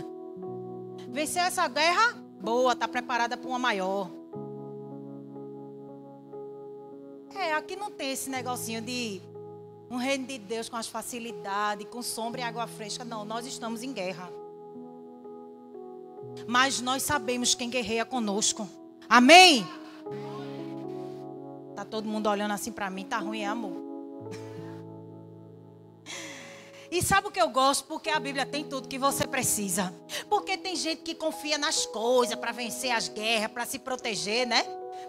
Vencer 1.10 1.44
essa 1.44 1.68
guerra, 1.68 2.14
boa, 2.42 2.74
está 2.74 2.88
preparada 2.88 3.38
para 3.38 3.48
uma 3.48 3.60
maior. 3.60 4.10
É, 7.36 7.54
aqui 7.54 7.76
não 7.76 7.92
tem 7.92 8.12
esse 8.12 8.30
negocinho 8.30 8.82
de 8.82 9.22
um 9.90 9.98
reino 9.98 10.28
de 10.28 10.38
Deus 10.38 10.68
com 10.68 10.76
as 10.76 10.88
facilidades, 10.88 11.88
com 11.90 12.02
sombra 12.02 12.42
e 12.42 12.44
água 12.44 12.68
fresca. 12.68 13.06
Não, 13.06 13.24
nós 13.24 13.46
estamos 13.46 13.84
em 13.84 13.94
guerra. 13.94 14.30
Mas 16.46 16.82
nós 16.82 17.04
sabemos 17.04 17.56
quem 17.56 17.70
guerreia 17.70 18.06
conosco. 18.06 18.68
Amém? 19.08 19.66
Tá 21.76 21.86
todo 21.86 22.08
mundo 22.08 22.28
olhando 22.28 22.54
assim 22.54 22.72
para 22.72 22.90
mim, 22.90 23.06
tá 23.06 23.18
ruim, 23.18 23.42
é 23.42 23.48
amor. 23.48 23.86
E 26.90 27.02
sabe 27.02 27.28
o 27.28 27.32
que 27.32 27.42
eu 27.42 27.50
gosto? 27.50 27.84
Porque 27.84 28.10
a 28.10 28.18
Bíblia 28.18 28.46
tem 28.46 28.64
tudo 28.64 28.88
que 28.88 28.98
você 28.98 29.28
precisa. 29.28 29.94
Porque 30.30 30.58
tem 30.58 30.74
gente 30.74 31.02
que 31.02 31.14
confia 31.14 31.58
nas 31.58 31.86
coisas 31.86 32.36
para 32.36 32.54
vencer 32.54 32.92
as 32.92 33.10
guerras, 33.10 33.52
para 33.52 33.66
se 33.66 33.78
proteger, 33.78 34.48
né? 34.48 34.64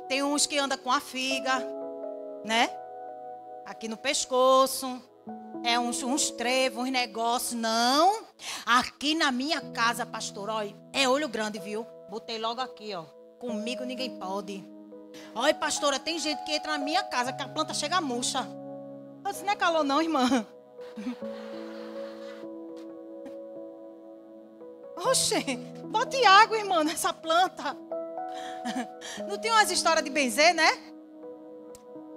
Tem 0.08 0.20
uns 0.24 0.44
que 0.44 0.58
andam 0.58 0.76
com 0.76 0.90
a 0.90 0.98
figa, 1.00 1.64
né? 2.44 2.68
Aqui 3.68 3.86
no 3.86 3.96
pescoço. 3.96 5.00
É 5.62 5.78
uns, 5.78 6.02
uns 6.02 6.30
trevos, 6.30 6.84
uns 6.84 6.90
negócios. 6.90 7.52
Não. 7.52 8.24
Aqui 8.64 9.14
na 9.14 9.30
minha 9.30 9.60
casa, 9.60 10.06
pastor, 10.06 10.48
olha, 10.48 10.74
é 10.92 11.06
olho 11.08 11.28
grande, 11.28 11.58
viu? 11.58 11.86
Botei 12.08 12.38
logo 12.38 12.60
aqui, 12.60 12.94
ó. 12.94 13.04
Comigo 13.38 13.84
ninguém 13.84 14.18
pode. 14.18 14.64
Olha, 15.34 15.54
pastora, 15.54 15.98
tem 15.98 16.18
gente 16.18 16.42
que 16.44 16.52
entra 16.52 16.72
na 16.72 16.78
minha 16.78 17.02
casa 17.04 17.32
que 17.32 17.42
a 17.42 17.48
planta 17.48 17.74
chega 17.74 18.00
murcha. 18.00 18.46
Eu 19.24 19.44
não 19.44 19.52
é 19.52 19.56
calor 19.56 19.84
não, 19.84 20.00
irmã. 20.00 20.46
Oxê, 24.96 25.56
bote 25.86 26.24
água, 26.24 26.58
irmã, 26.58 26.82
nessa 26.82 27.12
planta. 27.12 27.76
Não 29.28 29.38
tem 29.38 29.50
umas 29.50 29.70
histórias 29.70 30.04
de 30.04 30.10
benzer, 30.10 30.52
né? 30.52 30.68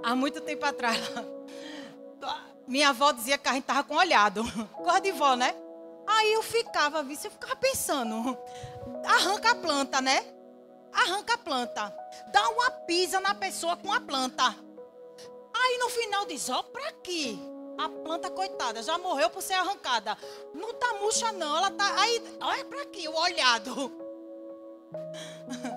Há 0.03 0.15
muito 0.15 0.41
tempo 0.41 0.65
atrás. 0.65 0.97
Minha 2.67 2.89
avó 2.89 3.11
dizia 3.11 3.37
que 3.37 3.49
a 3.49 3.53
gente 3.53 3.65
tava 3.65 3.83
com 3.83 3.95
olhado. 3.95 4.43
Coisa 4.73 5.01
de 5.01 5.11
vó, 5.11 5.35
né? 5.35 5.55
Aí 6.07 6.33
eu 6.33 6.43
ficava, 6.43 7.03
viu? 7.03 7.17
Eu 7.23 7.31
ficava 7.31 7.55
pensando. 7.55 8.37
Arranca 9.05 9.51
a 9.51 9.55
planta, 9.55 10.01
né? 10.01 10.25
Arranca 10.91 11.35
a 11.35 11.37
planta. 11.37 11.93
Dá 12.31 12.49
uma 12.49 12.71
pisa 12.71 13.19
na 13.19 13.33
pessoa 13.33 13.77
com 13.77 13.91
a 13.91 13.99
planta. 13.99 14.43
Aí 15.53 15.77
no 15.79 15.89
final 15.89 16.25
diz, 16.25 16.49
ó, 16.49 16.63
pra 16.63 16.91
quê? 17.03 17.37
A 17.77 17.89
planta, 17.89 18.29
coitada, 18.29 18.83
já 18.83 18.97
morreu 18.97 19.29
por 19.29 19.41
ser 19.41 19.53
arrancada. 19.53 20.17
Não 20.53 20.73
tá 20.73 20.93
murcha, 20.99 21.31
não. 21.31 21.57
Ela 21.57 21.71
tá. 21.71 21.99
Aí, 21.99 22.37
olha 22.41 22.65
pra 22.65 22.81
aqui, 22.81 23.07
o 23.07 23.15
olhado. 23.15 23.91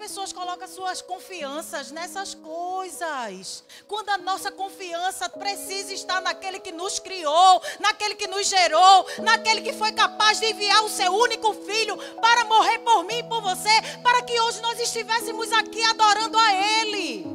As 0.00 0.06
pessoas 0.08 0.32
colocam 0.32 0.66
suas 0.66 1.02
confianças 1.02 1.92
nessas 1.92 2.34
coisas. 2.34 3.62
Quando 3.86 4.08
a 4.08 4.16
nossa 4.16 4.50
confiança 4.50 5.28
precisa 5.28 5.92
estar 5.92 6.22
naquele 6.22 6.58
que 6.58 6.72
nos 6.72 6.98
criou, 6.98 7.62
naquele 7.78 8.14
que 8.14 8.26
nos 8.26 8.46
gerou, 8.46 9.06
naquele 9.18 9.60
que 9.60 9.74
foi 9.74 9.92
capaz 9.92 10.40
de 10.40 10.46
enviar 10.46 10.82
o 10.84 10.88
seu 10.88 11.12
único 11.12 11.52
filho 11.52 11.98
para 12.18 12.46
morrer 12.46 12.78
por 12.78 13.04
mim 13.04 13.18
e 13.18 13.24
por 13.24 13.42
você, 13.42 13.68
para 14.02 14.22
que 14.22 14.40
hoje 14.40 14.62
nós 14.62 14.80
estivéssemos 14.80 15.52
aqui 15.52 15.84
adorando 15.84 16.38
a 16.38 16.54
Ele. 16.54 17.26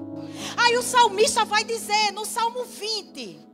Aí 0.58 0.75
o 0.75 0.82
salmista 0.82 1.45
vai 1.45 1.63
dizer 1.63 2.13
no 2.13 2.25
Salmo 2.25 2.65
20, 2.65 3.47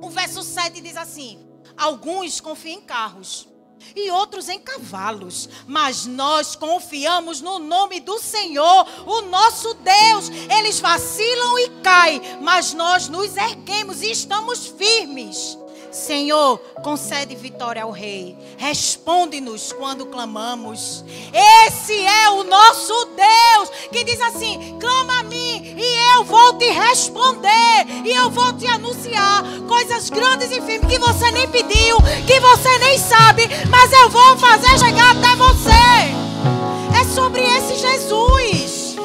o 0.00 0.10
verso 0.10 0.42
7 0.42 0.80
diz 0.80 0.96
assim: 0.96 1.48
Alguns 1.76 2.40
confiam 2.40 2.80
em 2.80 2.82
carros 2.82 3.46
e 3.94 4.10
outros 4.10 4.48
em 4.48 4.58
cavalos. 4.58 5.48
Mas 5.66 6.06
nós 6.06 6.54
confiamos 6.54 7.40
no 7.40 7.58
nome 7.58 8.00
do 8.00 8.18
Senhor, 8.18 8.86
o 9.06 9.22
nosso 9.22 9.74
Deus. 9.74 10.28
Eles 10.56 10.80
vacilam 10.80 11.58
e 11.58 11.68
caem, 11.82 12.20
mas 12.40 12.72
nós 12.72 13.08
nos 13.08 13.36
erguemos 13.36 14.02
e 14.02 14.10
estamos 14.10 14.66
firmes. 14.66 15.58
Senhor, 15.96 16.58
concede 16.84 17.34
vitória 17.34 17.82
ao 17.82 17.90
Rei. 17.90 18.36
Responde-nos 18.58 19.72
quando 19.72 20.04
clamamos. 20.04 21.02
Esse 21.32 21.98
é 22.04 22.28
o 22.28 22.44
nosso 22.44 22.92
Deus 23.16 23.70
que 23.90 24.04
diz 24.04 24.20
assim: 24.20 24.78
clama 24.78 25.20
a 25.20 25.22
mim 25.22 25.74
e 25.74 26.14
eu 26.14 26.24
vou 26.24 26.52
te 26.58 26.66
responder. 26.66 27.86
E 28.04 28.12
eu 28.12 28.28
vou 28.28 28.52
te 28.52 28.66
anunciar 28.66 29.42
coisas 29.66 30.10
grandes 30.10 30.52
e 30.52 30.60
firmes 30.60 30.86
que 30.86 30.98
você 30.98 31.30
nem 31.30 31.48
pediu, 31.48 31.96
que 32.26 32.40
você 32.40 32.78
nem 32.78 32.98
sabe, 32.98 33.48
mas 33.70 33.90
eu 33.90 34.10
vou 34.10 34.36
fazer 34.36 34.78
chegar 34.78 35.16
até 35.16 35.34
você. 35.34 37.00
É 37.00 37.04
sobre 37.14 37.40
esse 37.40 37.74
Jesus. 37.74 38.96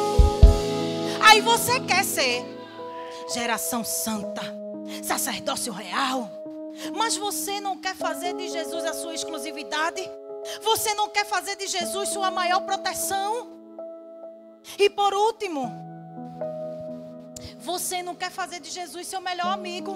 Aí 1.22 1.40
você 1.40 1.80
quer 1.80 2.04
ser 2.04 2.46
geração 3.34 3.82
santa, 3.82 4.44
sacerdócio 5.02 5.72
real 5.72 6.41
mas 6.96 7.16
você 7.18 7.60
não 7.60 7.78
quer 7.78 7.96
fazer 7.96 8.36
de 8.36 8.50
Jesus 8.50 8.86
a 8.86 8.94
sua 8.94 9.14
exclusividade? 9.14 10.02
Você 10.62 10.94
não 10.94 11.10
quer 11.10 11.26
fazer 11.26 11.56
de 11.56 11.68
Jesus 11.68 12.10
sua 12.10 12.32
maior 12.32 12.62
proteção? 12.62 13.60
E 14.78 14.90
por 14.90 15.14
último, 15.14 15.72
você 17.60 18.02
não 18.02 18.16
quer 18.16 18.32
fazer 18.32 18.60
de 18.60 18.70
Jesus 18.70 19.08
seu 19.08 19.22
melhor 19.22 19.48
amigo? 19.48 19.94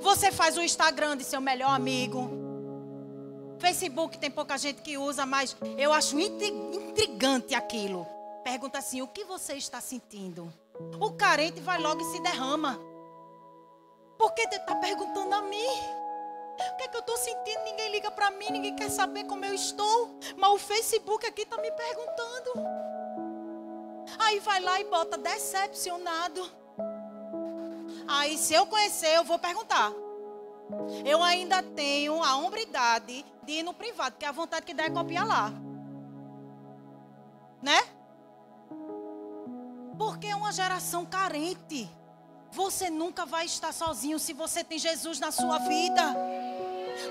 Você 0.00 0.30
faz 0.30 0.56
o 0.56 0.62
Instagram 0.62 1.16
de 1.16 1.24
seu 1.24 1.40
melhor 1.40 1.70
amigo. 1.70 2.30
Facebook 3.58 4.18
tem 4.18 4.30
pouca 4.30 4.56
gente 4.56 4.82
que 4.82 4.96
usa, 4.96 5.26
mas 5.26 5.56
eu 5.76 5.92
acho 5.92 6.18
intrigante 6.18 7.54
aquilo. 7.54 8.06
Pergunta 8.44 8.78
assim: 8.78 9.02
o 9.02 9.08
que 9.08 9.24
você 9.24 9.54
está 9.54 9.80
sentindo? 9.80 10.52
O 11.00 11.12
carente 11.12 11.60
vai 11.60 11.78
logo 11.78 12.00
e 12.00 12.12
se 12.12 12.22
derrama. 12.22 12.78
Por 14.18 14.32
que 14.32 14.42
está 14.42 14.74
perguntando 14.74 15.32
a 15.32 15.42
mim? 15.42 15.98
O 16.72 16.76
que 16.76 16.82
é 16.82 16.88
que 16.88 16.96
eu 16.96 17.00
estou 17.00 17.16
sentindo? 17.16 17.62
Ninguém 17.62 17.92
liga 17.92 18.10
para 18.10 18.32
mim, 18.32 18.50
ninguém 18.50 18.74
quer 18.74 18.90
saber 18.90 19.24
como 19.24 19.44
eu 19.44 19.54
estou. 19.54 20.18
Mas 20.36 20.50
o 20.50 20.58
Facebook 20.58 21.24
aqui 21.24 21.42
está 21.42 21.56
me 21.56 21.70
perguntando. 21.70 22.52
Aí 24.18 24.40
vai 24.40 24.60
lá 24.60 24.80
e 24.80 24.84
bota 24.84 25.16
decepcionado. 25.16 26.50
Aí 28.08 28.36
se 28.36 28.54
eu 28.54 28.66
conhecer, 28.66 29.14
eu 29.16 29.22
vou 29.22 29.38
perguntar. 29.38 29.92
Eu 31.04 31.22
ainda 31.22 31.62
tenho 31.62 32.22
a 32.22 32.36
hombridade 32.36 33.24
de 33.44 33.52
ir 33.52 33.62
no 33.62 33.72
privado, 33.72 34.12
porque 34.12 34.26
a 34.26 34.32
vontade 34.32 34.66
que 34.66 34.74
dá 34.74 34.84
é 34.84 34.90
copiar 34.90 35.26
lá. 35.26 35.52
Né? 37.62 37.80
Porque 39.96 40.26
é 40.26 40.34
uma 40.34 40.50
geração 40.50 41.06
carente. 41.06 41.88
Você 42.52 42.90
nunca 42.90 43.26
vai 43.26 43.46
estar 43.46 43.72
sozinho 43.72 44.18
se 44.18 44.32
você 44.32 44.64
tem 44.64 44.78
Jesus 44.78 45.20
na 45.20 45.30
sua 45.30 45.58
vida. 45.58 46.16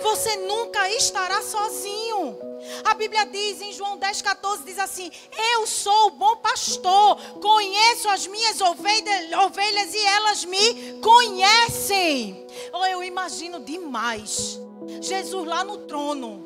Você 0.01 0.35
nunca 0.37 0.89
estará 0.91 1.41
sozinho. 1.41 2.37
A 2.83 2.93
Bíblia 2.93 3.25
diz 3.25 3.61
em 3.61 3.71
João 3.71 3.97
10,14: 3.97 4.63
diz 4.65 4.79
assim: 4.79 5.11
Eu 5.53 5.65
sou 5.65 6.07
o 6.07 6.11
bom 6.11 6.37
pastor, 6.37 7.17
conheço 7.39 8.09
as 8.09 8.27
minhas 8.27 8.59
ovelhas 8.61 9.93
e 9.93 10.05
elas 10.05 10.45
me 10.45 10.99
conhecem. 11.01 12.45
Oh, 12.73 12.85
eu 12.85 13.03
imagino 13.03 13.59
demais. 13.59 14.59
Jesus 15.01 15.47
lá 15.47 15.63
no 15.63 15.79
trono, 15.79 16.45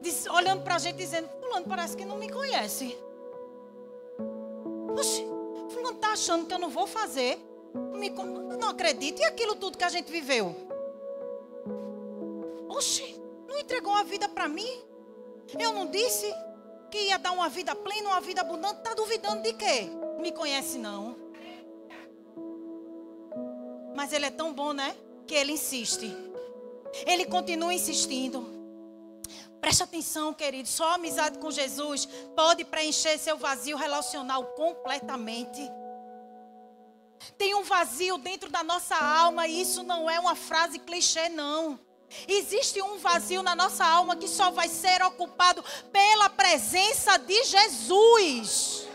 diz, 0.00 0.26
olhando 0.26 0.62
para 0.62 0.76
a 0.76 0.78
gente 0.78 0.96
dizendo: 0.96 1.28
Fulano 1.40 1.66
parece 1.66 1.96
que 1.96 2.04
não 2.04 2.16
me 2.16 2.30
conhece. 2.30 2.96
Oxe, 4.96 5.26
Fulano 5.70 5.96
está 5.96 6.12
achando 6.12 6.46
que 6.46 6.54
eu 6.54 6.58
não 6.58 6.70
vou 6.70 6.86
fazer. 6.86 7.51
Não 7.74 8.68
acredito. 8.68 9.20
E 9.20 9.24
aquilo 9.24 9.54
tudo 9.54 9.78
que 9.78 9.84
a 9.84 9.88
gente 9.88 10.10
viveu? 10.10 10.54
Oxe, 12.68 13.20
não 13.48 13.58
entregou 13.58 13.94
a 13.94 14.02
vida 14.02 14.28
para 14.28 14.48
mim? 14.48 14.82
Eu 15.58 15.72
não 15.72 15.86
disse 15.86 16.32
que 16.90 16.98
ia 16.98 17.18
dar 17.18 17.32
uma 17.32 17.48
vida 17.48 17.74
plena, 17.74 18.10
uma 18.10 18.20
vida 18.20 18.40
abundante? 18.40 18.78
Está 18.78 18.94
duvidando 18.94 19.42
de 19.42 19.52
quê? 19.54 19.88
Me 20.20 20.32
conhece 20.32 20.78
não. 20.78 21.16
Mas 23.94 24.12
ele 24.12 24.26
é 24.26 24.30
tão 24.30 24.52
bom, 24.52 24.72
né? 24.72 24.96
Que 25.26 25.34
ele 25.34 25.52
insiste. 25.52 26.14
Ele 27.06 27.24
continua 27.26 27.72
insistindo. 27.72 28.46
Preste 29.60 29.82
atenção, 29.82 30.34
querido. 30.34 30.68
Só 30.68 30.90
a 30.90 30.94
amizade 30.94 31.38
com 31.38 31.50
Jesus 31.50 32.06
pode 32.34 32.64
preencher 32.64 33.16
seu 33.18 33.36
vazio 33.36 33.76
relacional 33.76 34.44
completamente. 34.54 35.60
Tem 37.36 37.54
um 37.54 37.62
vazio 37.62 38.18
dentro 38.18 38.50
da 38.50 38.62
nossa 38.62 38.96
alma 38.96 39.46
e 39.46 39.60
isso 39.60 39.82
não 39.82 40.08
é 40.08 40.18
uma 40.18 40.34
frase 40.34 40.78
clichê, 40.78 41.28
não. 41.28 41.78
Existe 42.28 42.80
um 42.82 42.98
vazio 42.98 43.42
na 43.42 43.56
nossa 43.56 43.84
alma 43.84 44.16
que 44.16 44.28
só 44.28 44.50
vai 44.50 44.68
ser 44.68 45.02
ocupado 45.02 45.64
pela 45.90 46.28
presença 46.28 47.16
de 47.18 47.44
Jesus. 47.44 48.86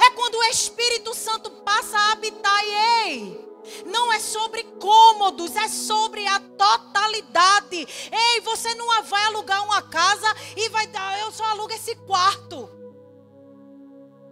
É 0.00 0.10
quando 0.10 0.34
o 0.34 0.44
Espírito 0.44 1.14
Santo 1.14 1.50
passa 1.50 1.96
a 1.96 2.12
habitar 2.12 2.64
e 2.64 3.06
ei, 3.06 3.48
não 3.86 4.12
é 4.12 4.18
sobre 4.18 4.64
cômodos, 4.64 5.54
é 5.56 5.68
sobre 5.68 6.26
a 6.26 6.40
totalidade. 6.40 7.86
Ei, 8.10 8.40
você 8.40 8.74
não 8.74 9.02
vai 9.04 9.24
alugar 9.24 9.64
uma 9.64 9.82
casa 9.82 10.26
e 10.56 10.68
vai 10.68 10.86
dar, 10.88 11.18
eu 11.20 11.32
só 11.32 11.44
alugo 11.44 11.72
esse 11.72 11.94
quarto. 11.94 12.68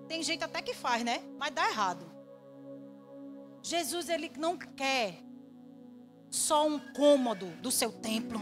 Tem 0.08 0.22
gente 0.22 0.44
até 0.44 0.62
que 0.62 0.74
faz, 0.74 1.04
né? 1.04 1.22
Mas 1.38 1.52
dá 1.52 1.68
errado. 1.68 2.15
Jesus, 3.66 4.08
ele 4.08 4.30
não 4.38 4.56
quer 4.56 5.20
só 6.30 6.68
um 6.68 6.78
cômodo 6.78 7.46
do 7.60 7.72
seu 7.72 7.90
templo. 7.90 8.40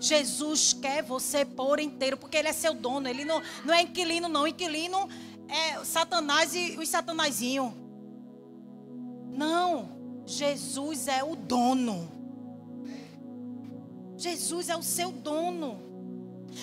Jesus 0.00 0.72
quer 0.72 1.02
você 1.02 1.44
por 1.44 1.80
inteiro, 1.80 2.16
porque 2.16 2.36
ele 2.36 2.46
é 2.46 2.52
seu 2.52 2.72
dono. 2.72 3.08
Ele 3.08 3.24
não, 3.24 3.42
não 3.64 3.74
é 3.74 3.82
inquilino, 3.82 4.28
não. 4.28 4.46
Inquilino 4.46 5.08
é 5.48 5.84
Satanás 5.84 6.54
e 6.54 6.78
os 6.78 6.88
satanazinhos. 6.88 7.72
Não. 9.32 10.22
Jesus 10.24 11.08
é 11.08 11.24
o 11.24 11.34
dono. 11.34 12.08
Jesus 14.16 14.68
é 14.68 14.76
o 14.76 14.84
seu 14.84 15.10
dono. 15.10 15.80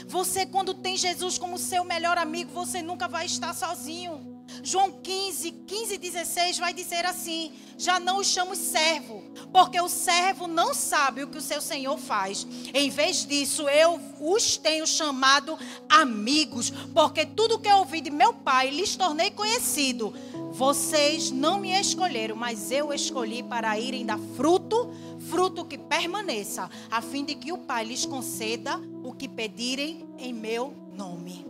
Você, 0.07 0.45
quando 0.45 0.73
tem 0.73 0.95
Jesus 0.95 1.37
como 1.37 1.57
seu 1.57 1.83
melhor 1.83 2.17
amigo, 2.17 2.53
você 2.53 2.81
nunca 2.81 3.09
vai 3.09 3.25
estar 3.25 3.53
sozinho. 3.53 4.30
João 4.64 4.91
15, 4.91 5.51
15 5.51 5.97
16 5.97 6.59
vai 6.59 6.74
dizer 6.74 7.05
assim: 7.05 7.51
Já 7.78 7.99
não 7.99 8.20
os 8.20 8.28
chamo 8.28 8.55
servo, 8.55 9.24
porque 9.51 9.80
o 9.80 9.89
servo 9.89 10.47
não 10.47 10.74
sabe 10.74 11.24
o 11.24 11.28
que 11.28 11.38
o 11.38 11.41
seu 11.41 11.62
senhor 11.62 11.97
faz. 11.97 12.45
Em 12.74 12.89
vez 12.89 13.26
disso, 13.26 13.68
eu 13.68 13.99
os 14.20 14.57
tenho 14.57 14.86
chamado 14.86 15.57
amigos, 15.89 16.70
porque 16.93 17.26
tudo 17.26 17.59
que 17.59 17.68
eu 17.68 17.78
ouvi 17.78 18.01
de 18.01 18.12
meu 18.12 18.34
pai 18.34 18.70
lhes 18.70 18.95
tornei 18.95 19.32
conhecido. 19.32 20.14
Vocês 20.51 21.32
não 21.32 21.59
me 21.59 21.72
escolheram, 21.72 22.36
mas 22.36 22.72
eu 22.72 22.93
escolhi 22.93 23.41
para 23.41 23.80
irem 23.80 24.05
dar 24.05 24.20
fruto, 24.36 24.91
fruto 25.30 25.66
que 25.66 25.78
permaneça, 25.78 26.70
a 26.89 27.01
fim 27.01 27.24
de 27.24 27.36
que 27.36 27.53
o 27.53 27.57
Pai 27.57 27.86
lhes 27.86 28.05
conceda 28.05 28.78
o 29.01 29.14
que 29.14 29.30
pedirem 29.30 30.05
em 30.20 30.34
meu 30.34 30.74
nome. 30.93 31.45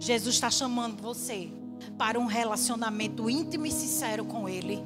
Jesus 0.00 0.34
está 0.34 0.50
chamando 0.50 1.00
você 1.00 1.48
para 1.96 2.18
um 2.18 2.26
relacionamento 2.26 3.28
íntimo 3.28 3.66
e 3.66 3.70
sincero 3.70 4.24
com 4.24 4.48
Ele. 4.48 4.82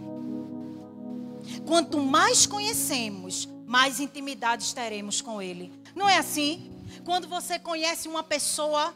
Quanto 1.66 2.00
mais 2.00 2.46
conhecemos, 2.46 3.48
mais 3.66 4.00
intimidades 4.00 4.72
teremos 4.72 5.20
com 5.20 5.40
Ele. 5.40 5.72
Não 5.94 6.08
é 6.08 6.18
assim? 6.18 6.70
Quando 7.04 7.28
você 7.28 7.58
conhece 7.58 8.08
uma 8.08 8.22
pessoa, 8.22 8.94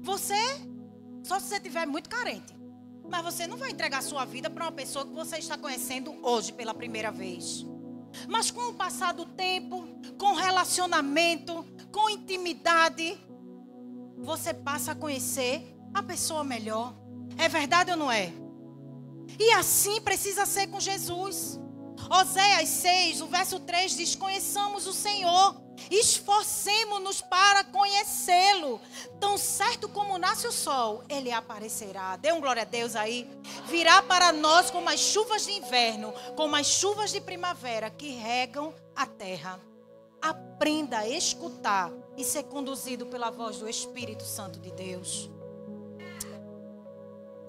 você, 0.00 0.34
só 1.22 1.38
se 1.38 1.48
você 1.48 1.56
estiver 1.56 1.86
muito 1.86 2.08
carente, 2.08 2.56
mas 3.10 3.24
você 3.24 3.46
não 3.46 3.56
vai 3.56 3.70
entregar 3.70 4.02
sua 4.02 4.24
vida 4.24 4.50
para 4.50 4.64
uma 4.64 4.72
pessoa 4.72 5.06
que 5.06 5.12
você 5.12 5.38
está 5.38 5.56
conhecendo 5.56 6.14
hoje 6.22 6.52
pela 6.52 6.74
primeira 6.74 7.10
vez. 7.10 7.64
Mas 8.28 8.50
com 8.50 8.70
o 8.70 8.74
passar 8.74 9.12
do 9.12 9.24
tempo, 9.24 9.86
com 10.18 10.34
relacionamento, 10.34 11.64
com 11.92 12.08
intimidade, 12.10 13.18
você 14.18 14.52
passa 14.52 14.92
a 14.92 14.94
conhecer 14.94 15.77
a 15.94 16.02
pessoa 16.02 16.44
melhor. 16.44 16.94
É 17.36 17.48
verdade 17.48 17.90
ou 17.90 17.96
não 17.96 18.10
é? 18.10 18.32
E 19.38 19.52
assim 19.52 20.00
precisa 20.00 20.46
ser 20.46 20.66
com 20.68 20.80
Jesus. 20.80 21.58
Oséias 22.10 22.68
6, 22.68 23.20
o 23.20 23.26
verso 23.26 23.60
3 23.60 23.96
diz: 23.96 24.14
Conheçamos 24.14 24.86
o 24.86 24.92
Senhor 24.92 25.68
Esforcemos-nos 25.90 27.22
para 27.22 27.64
conhecê-lo. 27.64 28.80
Tão 29.20 29.38
certo 29.38 29.88
como 29.88 30.18
nasce 30.18 30.46
o 30.46 30.52
sol, 30.52 31.02
ele 31.08 31.30
aparecerá. 31.30 32.16
Dê 32.16 32.32
um 32.32 32.40
glória 32.40 32.62
a 32.62 32.66
Deus 32.66 32.96
aí. 32.96 33.28
Virá 33.66 34.02
para 34.02 34.32
nós 34.32 34.70
como 34.70 34.88
as 34.88 35.00
chuvas 35.00 35.46
de 35.46 35.52
inverno, 35.52 36.12
como 36.36 36.56
as 36.56 36.66
chuvas 36.66 37.12
de 37.12 37.20
primavera 37.20 37.90
que 37.90 38.10
regam 38.10 38.74
a 38.94 39.06
terra. 39.06 39.60
Aprenda 40.20 40.98
a 40.98 41.08
escutar 41.08 41.92
e 42.16 42.24
ser 42.24 42.44
conduzido 42.44 43.06
pela 43.06 43.30
voz 43.30 43.58
do 43.58 43.68
Espírito 43.68 44.24
Santo 44.24 44.58
de 44.58 44.72
Deus. 44.72 45.30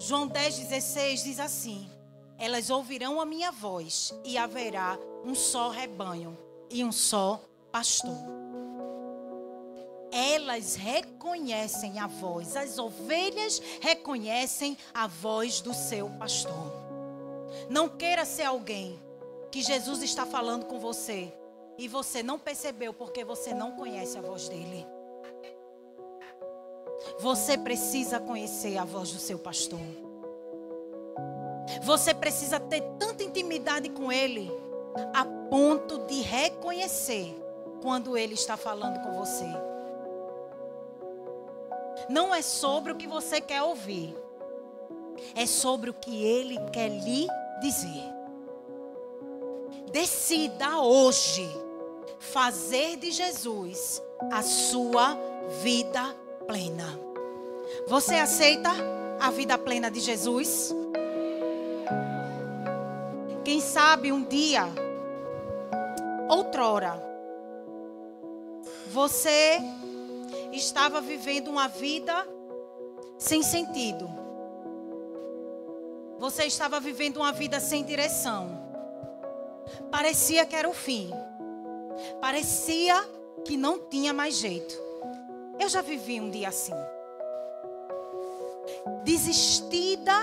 João 0.02 0.26
10,16 0.26 1.24
diz 1.24 1.38
assim: 1.38 1.86
Elas 2.38 2.70
ouvirão 2.70 3.20
a 3.20 3.26
minha 3.26 3.52
voz 3.52 4.14
e 4.24 4.38
haverá 4.38 4.98
um 5.22 5.34
só 5.34 5.68
rebanho 5.68 6.36
e 6.70 6.82
um 6.82 6.90
só 6.90 7.38
pastor. 7.70 8.16
Elas 10.10 10.74
reconhecem 10.74 11.98
a 12.00 12.06
voz, 12.06 12.56
as 12.56 12.78
ovelhas 12.78 13.60
reconhecem 13.82 14.76
a 14.94 15.06
voz 15.06 15.60
do 15.60 15.74
seu 15.74 16.08
pastor. 16.18 16.72
Não 17.68 17.86
queira 17.86 18.24
ser 18.24 18.44
alguém 18.44 18.98
que 19.52 19.60
Jesus 19.60 20.02
está 20.02 20.24
falando 20.24 20.64
com 20.64 20.80
você 20.80 21.30
e 21.76 21.86
você 21.86 22.22
não 22.22 22.38
percebeu 22.38 22.94
porque 22.94 23.22
você 23.22 23.52
não 23.52 23.72
conhece 23.72 24.16
a 24.16 24.22
voz 24.22 24.48
dele. 24.48 24.86
Você 27.18 27.56
precisa 27.56 28.20
conhecer 28.20 28.76
a 28.78 28.84
voz 28.84 29.10
do 29.12 29.18
seu 29.18 29.38
pastor. 29.38 29.80
Você 31.82 32.12
precisa 32.12 32.58
ter 32.58 32.82
tanta 32.98 33.22
intimidade 33.22 33.88
com 33.90 34.10
ele 34.12 34.50
a 35.14 35.24
ponto 35.24 35.98
de 36.06 36.20
reconhecer 36.20 37.36
quando 37.82 38.16
Ele 38.16 38.34
está 38.34 38.56
falando 38.56 39.00
com 39.02 39.12
você. 39.12 39.46
Não 42.08 42.34
é 42.34 42.42
sobre 42.42 42.92
o 42.92 42.96
que 42.96 43.06
você 43.06 43.40
quer 43.40 43.62
ouvir, 43.62 44.16
é 45.34 45.46
sobre 45.46 45.90
o 45.90 45.94
que 45.94 46.24
Ele 46.24 46.58
quer 46.72 46.88
lhe 46.88 47.26
dizer. 47.60 48.02
Decida 49.92 50.80
hoje 50.80 51.48
fazer 52.18 52.96
de 52.96 53.10
Jesus 53.10 54.02
a 54.30 54.42
sua 54.42 55.16
vida 55.62 56.14
plena. 56.50 56.98
Você 57.86 58.16
aceita 58.16 58.70
a 59.20 59.30
vida 59.30 59.56
plena 59.56 59.88
de 59.88 60.00
Jesus? 60.00 60.74
Quem 63.44 63.60
sabe 63.60 64.10
um 64.10 64.24
dia, 64.24 64.64
outrora, 66.28 67.00
você 68.88 69.60
estava 70.50 71.00
vivendo 71.00 71.46
uma 71.46 71.68
vida 71.68 72.26
sem 73.16 73.44
sentido. 73.44 74.10
Você 76.18 76.46
estava 76.46 76.80
vivendo 76.80 77.18
uma 77.18 77.30
vida 77.30 77.60
sem 77.60 77.84
direção. 77.84 78.58
Parecia 79.88 80.44
que 80.44 80.56
era 80.56 80.68
o 80.68 80.74
fim. 80.74 81.12
Parecia 82.20 83.08
que 83.44 83.56
não 83.56 83.78
tinha 83.78 84.12
mais 84.12 84.34
jeito. 84.34 84.89
Eu 85.60 85.68
já 85.68 85.82
vivi 85.82 86.18
um 86.18 86.30
dia 86.30 86.48
assim. 86.48 86.72
Desistida 89.04 90.14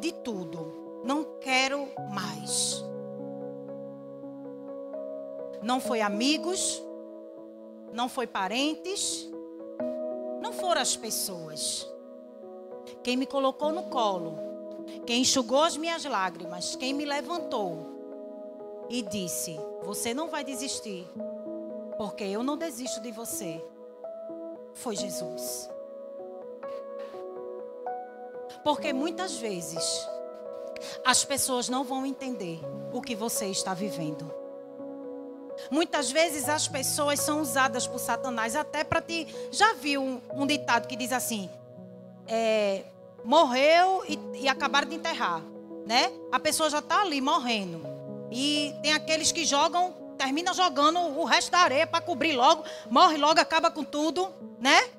de 0.00 0.12
tudo. 0.12 1.02
Não 1.04 1.38
quero 1.40 1.86
mais. 2.10 2.82
Não 5.62 5.78
foi 5.78 6.00
amigos, 6.00 6.82
não 7.92 8.08
foi 8.08 8.26
parentes, 8.26 9.28
não 10.40 10.54
foram 10.54 10.80
as 10.80 10.96
pessoas. 10.96 11.86
Quem 13.02 13.14
me 13.14 13.26
colocou 13.26 13.70
no 13.70 13.84
colo, 13.84 14.38
quem 15.04 15.20
enxugou 15.20 15.62
as 15.62 15.76
minhas 15.76 16.04
lágrimas, 16.06 16.74
quem 16.76 16.94
me 16.94 17.04
levantou 17.04 18.86
e 18.88 19.02
disse: 19.02 19.60
Você 19.82 20.14
não 20.14 20.28
vai 20.28 20.44
desistir, 20.44 21.06
porque 21.98 22.24
eu 22.24 22.42
não 22.42 22.56
desisto 22.56 23.02
de 23.02 23.10
você. 23.10 23.62
Foi 24.78 24.96
Jesus. 24.96 25.68
Porque 28.64 28.92
muitas 28.92 29.36
vezes 29.36 30.08
as 31.04 31.24
pessoas 31.24 31.68
não 31.68 31.84
vão 31.84 32.06
entender 32.06 32.60
o 32.92 33.00
que 33.00 33.14
você 33.14 33.46
está 33.46 33.74
vivendo. 33.74 34.32
Muitas 35.70 36.10
vezes 36.10 36.48
as 36.48 36.68
pessoas 36.68 37.18
são 37.20 37.40
usadas 37.40 37.86
por 37.86 37.98
Satanás 37.98 38.54
até 38.54 38.84
para 38.84 39.00
te. 39.02 39.26
Já 39.50 39.74
viu 39.74 40.00
um, 40.00 40.20
um, 40.32 40.46
ditado 40.46 40.86
que 40.86 40.94
diz 40.96 41.12
assim: 41.12 41.50
é, 42.26 42.84
morreu 43.24 44.04
e, 44.08 44.18
e 44.42 44.48
acabaram 44.48 44.88
de 44.88 44.94
enterrar, 44.94 45.42
né? 45.84 46.12
A 46.30 46.38
pessoa 46.38 46.70
já 46.70 46.78
está 46.78 47.02
ali 47.02 47.20
morrendo. 47.20 47.82
E 48.30 48.74
tem 48.82 48.92
aqueles 48.92 49.32
que 49.32 49.44
jogam, 49.44 49.94
termina 50.18 50.52
jogando 50.52 50.98
o 50.98 51.24
resto 51.24 51.50
da 51.50 51.58
areia 51.60 51.86
para 51.86 52.00
cobrir 52.00 52.32
logo, 52.32 52.64
morre 52.90 53.16
logo, 53.16 53.40
acaba 53.40 53.70
com 53.70 53.84
tudo, 53.84 54.28
né? 54.58 54.90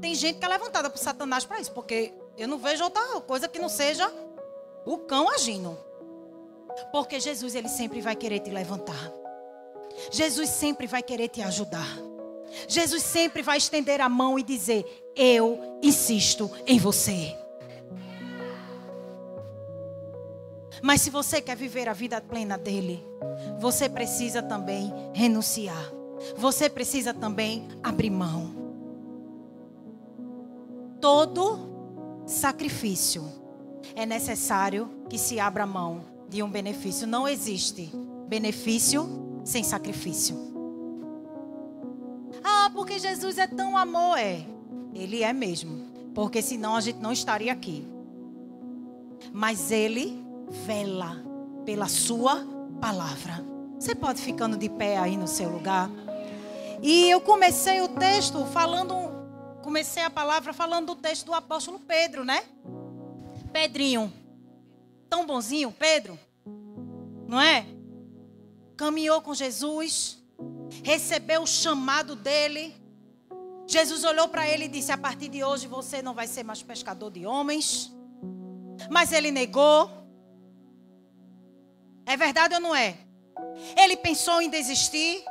Tem 0.00 0.14
gente 0.14 0.38
que 0.38 0.44
é 0.44 0.48
levantada 0.48 0.90
por 0.90 0.98
Satanás 0.98 1.44
para 1.44 1.60
isso, 1.60 1.70
porque 1.70 2.12
eu 2.36 2.48
não 2.48 2.58
vejo 2.58 2.82
outra 2.82 3.02
coisa 3.20 3.46
que 3.46 3.58
não 3.58 3.68
seja 3.68 4.12
o 4.84 4.98
cão 4.98 5.28
agindo. 5.30 5.78
Porque 6.90 7.20
Jesus, 7.20 7.54
ele 7.54 7.68
sempre 7.68 8.00
vai 8.00 8.16
querer 8.16 8.40
te 8.40 8.50
levantar. 8.50 9.12
Jesus 10.10 10.48
sempre 10.48 10.86
vai 10.86 11.02
querer 11.02 11.28
te 11.28 11.42
ajudar. 11.42 11.86
Jesus 12.66 13.02
sempre 13.02 13.42
vai 13.42 13.58
estender 13.58 14.00
a 14.00 14.08
mão 14.08 14.38
e 14.38 14.42
dizer: 14.42 15.12
Eu 15.14 15.78
insisto 15.82 16.50
em 16.66 16.78
você. 16.78 17.36
Mas 20.82 21.00
se 21.00 21.10
você 21.10 21.40
quer 21.40 21.56
viver 21.56 21.88
a 21.88 21.92
vida 21.92 22.20
plena 22.20 22.58
dele, 22.58 23.02
você 23.60 23.88
precisa 23.88 24.42
também 24.42 24.92
renunciar. 25.14 25.92
Você 26.36 26.68
precisa 26.68 27.14
também 27.14 27.68
abrir 27.82 28.10
mão. 28.10 28.52
Todo 31.00 32.22
sacrifício 32.26 33.24
é 33.94 34.04
necessário 34.04 34.90
que 35.08 35.18
se 35.18 35.38
abra 35.38 35.66
mão 35.66 36.04
de 36.28 36.42
um 36.42 36.50
benefício. 36.50 37.06
Não 37.06 37.28
existe 37.28 37.92
benefício 38.28 39.40
sem 39.44 39.62
sacrifício. 39.62 40.36
Ah, 42.42 42.70
porque 42.72 42.98
Jesus 42.98 43.38
é 43.38 43.46
tão 43.46 43.76
amor, 43.76 44.18
é. 44.18 44.44
Ele 44.94 45.22
é 45.22 45.32
mesmo. 45.32 45.86
Porque 46.14 46.42
senão 46.42 46.76
a 46.76 46.80
gente 46.80 46.98
não 46.98 47.12
estaria 47.12 47.52
aqui. 47.52 47.86
Mas 49.32 49.70
ele 49.70 50.21
vela 50.48 51.22
pela 51.64 51.88
sua 51.88 52.46
palavra. 52.80 53.44
Você 53.78 53.94
pode 53.94 54.20
ficando 54.20 54.56
de 54.56 54.68
pé 54.68 54.96
aí 54.96 55.16
no 55.16 55.26
seu 55.26 55.48
lugar. 55.48 55.90
E 56.82 57.10
eu 57.10 57.20
comecei 57.20 57.80
o 57.80 57.88
texto 57.88 58.44
falando, 58.46 58.94
comecei 59.62 60.02
a 60.02 60.10
palavra 60.10 60.52
falando 60.52 60.94
do 60.94 60.96
texto 60.96 61.26
do 61.26 61.34
apóstolo 61.34 61.78
Pedro, 61.78 62.24
né? 62.24 62.42
Pedrinho, 63.52 64.12
tão 65.08 65.26
bonzinho, 65.26 65.70
Pedro, 65.70 66.18
não 67.28 67.40
é? 67.40 67.66
Caminhou 68.76 69.20
com 69.20 69.34
Jesus, 69.34 70.20
recebeu 70.82 71.42
o 71.42 71.46
chamado 71.46 72.16
dele. 72.16 72.74
Jesus 73.66 74.02
olhou 74.02 74.28
para 74.28 74.48
ele 74.48 74.64
e 74.64 74.68
disse: 74.68 74.90
A 74.90 74.98
partir 74.98 75.28
de 75.28 75.44
hoje 75.44 75.66
você 75.68 76.02
não 76.02 76.14
vai 76.14 76.26
ser 76.26 76.42
mais 76.42 76.62
pescador 76.62 77.10
de 77.10 77.24
homens. 77.24 77.92
Mas 78.90 79.12
ele 79.12 79.30
negou. 79.30 80.01
É 82.06 82.16
verdade 82.16 82.54
ou 82.54 82.60
não 82.60 82.74
é? 82.74 82.96
Ele 83.76 83.96
pensou 83.96 84.40
em 84.40 84.48
desistir. 84.48 85.24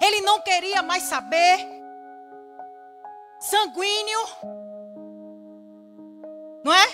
Ele 0.00 0.20
não 0.22 0.40
queria 0.40 0.82
mais 0.82 1.04
saber. 1.04 1.58
Sanguíneo. 3.40 4.20
Não 6.64 6.72
é? 6.72 6.86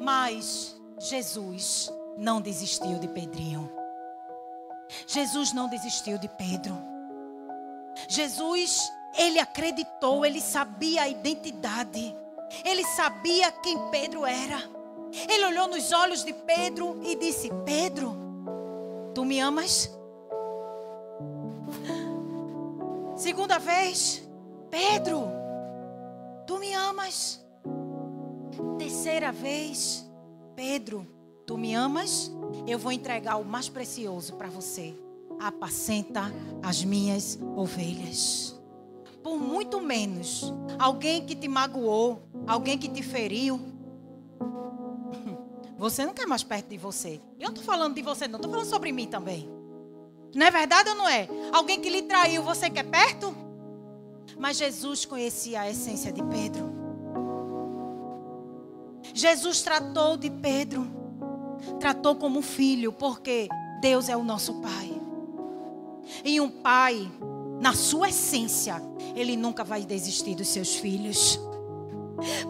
Mas 0.00 0.80
Jesus 1.00 1.90
não 2.16 2.40
desistiu 2.40 2.98
de 2.98 3.08
Pedrinho. 3.08 3.70
Jesus 5.06 5.52
não 5.52 5.68
desistiu 5.68 6.18
de 6.18 6.28
Pedro. 6.28 6.76
Jesus, 8.08 8.92
ele 9.16 9.38
acreditou, 9.40 10.24
ele 10.24 10.40
sabia 10.40 11.02
a 11.02 11.08
identidade. 11.08 12.14
Ele 12.64 12.84
sabia 12.84 13.50
quem 13.50 13.90
Pedro 13.90 14.24
era. 14.24 14.75
Ele 15.28 15.44
olhou 15.46 15.68
nos 15.68 15.92
olhos 15.92 16.24
de 16.24 16.32
Pedro 16.32 17.00
e 17.02 17.16
disse: 17.16 17.50
Pedro, 17.64 18.14
tu 19.14 19.24
me 19.24 19.40
amas? 19.40 19.90
Segunda 23.16 23.58
vez, 23.58 24.22
Pedro, 24.70 25.28
tu 26.46 26.58
me 26.58 26.74
amas? 26.74 27.44
Terceira 28.78 29.32
vez, 29.32 30.06
Pedro, 30.54 31.06
tu 31.46 31.56
me 31.56 31.74
amas? 31.74 32.30
Eu 32.66 32.78
vou 32.78 32.92
entregar 32.92 33.36
o 33.36 33.44
mais 33.44 33.68
precioso 33.68 34.34
para 34.34 34.48
você. 34.48 34.94
Apacenta 35.40 36.32
as 36.62 36.84
minhas 36.84 37.38
ovelhas. 37.56 38.54
Por 39.22 39.38
muito 39.38 39.80
menos, 39.80 40.52
alguém 40.78 41.24
que 41.26 41.34
te 41.34 41.48
magoou, 41.48 42.22
alguém 42.46 42.78
que 42.78 42.88
te 42.88 43.02
feriu, 43.02 43.60
você 45.76 46.06
não 46.06 46.14
quer 46.14 46.26
mais 46.26 46.42
perto 46.42 46.68
de 46.68 46.78
você. 46.78 47.20
Eu 47.38 47.44
não 47.44 47.50
estou 47.50 47.64
falando 47.64 47.94
de 47.94 48.02
você, 48.02 48.26
não. 48.26 48.36
Estou 48.36 48.50
falando 48.50 48.68
sobre 48.68 48.92
mim 48.92 49.06
também. 49.06 49.48
Não 50.34 50.46
é 50.46 50.50
verdade 50.50 50.90
ou 50.90 50.96
não 50.96 51.08
é? 51.08 51.28
Alguém 51.52 51.80
que 51.80 51.90
lhe 51.90 52.02
traiu, 52.02 52.42
você 52.42 52.70
quer 52.70 52.84
perto? 52.84 53.34
Mas 54.38 54.56
Jesus 54.56 55.04
conhecia 55.04 55.62
a 55.62 55.70
essência 55.70 56.12
de 56.12 56.22
Pedro. 56.22 56.74
Jesus 59.14 59.62
tratou 59.62 60.16
de 60.16 60.30
Pedro. 60.30 60.86
Tratou 61.80 62.16
como 62.16 62.42
filho, 62.42 62.92
porque 62.92 63.48
Deus 63.80 64.08
é 64.08 64.16
o 64.16 64.22
nosso 64.22 64.54
Pai. 64.60 64.92
E 66.24 66.40
um 66.40 66.48
pai, 66.48 67.10
na 67.60 67.74
sua 67.74 68.08
essência, 68.08 68.80
ele 69.14 69.36
nunca 69.36 69.64
vai 69.64 69.84
desistir 69.84 70.34
dos 70.34 70.48
seus 70.48 70.76
filhos. 70.76 71.40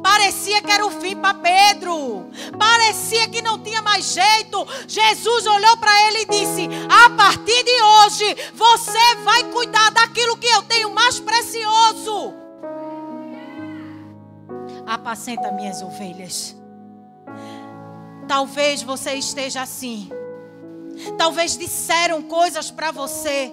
Parecia 0.02 0.62
que 0.62 0.70
era 0.70 0.86
o 0.86 0.90
fim 0.90 1.16
para 1.16 1.34
Pedro. 1.34 2.30
Parecia 2.58 3.28
que 3.28 3.42
não 3.42 3.58
tinha 3.58 3.82
mais 3.82 4.12
jeito. 4.12 4.66
Jesus 4.86 5.46
olhou 5.46 5.76
para 5.76 6.08
ele 6.08 6.22
e 6.22 6.26
disse: 6.26 6.68
A 7.04 7.10
partir 7.10 7.64
de 7.64 7.82
hoje, 7.82 8.52
você 8.54 9.14
vai 9.24 9.44
cuidar 9.44 9.90
daquilo 9.90 10.36
que 10.36 10.46
eu 10.46 10.62
tenho 10.62 10.90
mais 10.94 11.18
precioso. 11.18 12.34
Apacenta 14.86 15.50
minhas 15.50 15.82
ovelhas. 15.82 16.54
Talvez 18.28 18.82
você 18.82 19.14
esteja 19.14 19.62
assim. 19.62 20.08
Talvez 21.18 21.56
disseram 21.56 22.22
coisas 22.22 22.70
para 22.70 22.92
você. 22.92 23.52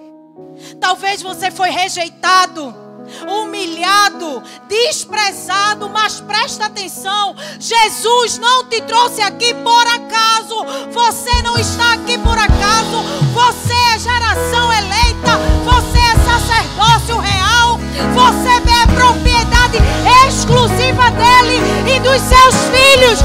Talvez 0.80 1.22
você 1.22 1.50
foi 1.50 1.70
rejeitado 1.70 2.83
humilhado, 3.28 4.42
desprezado, 4.68 5.88
mas 5.88 6.20
presta 6.20 6.66
atenção: 6.66 7.34
Jesus 7.58 8.38
não 8.38 8.64
te 8.64 8.80
trouxe 8.82 9.22
aqui 9.22 9.54
por 9.54 9.86
acaso, 9.86 10.64
você 10.92 11.42
não 11.42 11.56
está 11.56 11.94
aqui 11.94 12.18
por 12.18 12.38
acaso, 12.38 13.02
você 13.32 13.74
é 13.94 13.98
geração 13.98 14.72
eleita, 14.72 15.38
você 15.64 15.98
é 15.98 16.14
sacerdócio 16.24 17.18
real, 17.18 17.78
você 18.14 18.54
é 18.54 18.86
propriedade 18.94 19.78
exclusiva 20.26 21.10
dele 21.10 21.60
e 21.94 22.00
dos 22.00 22.20
seus 22.20 22.54
filhos, 22.72 23.20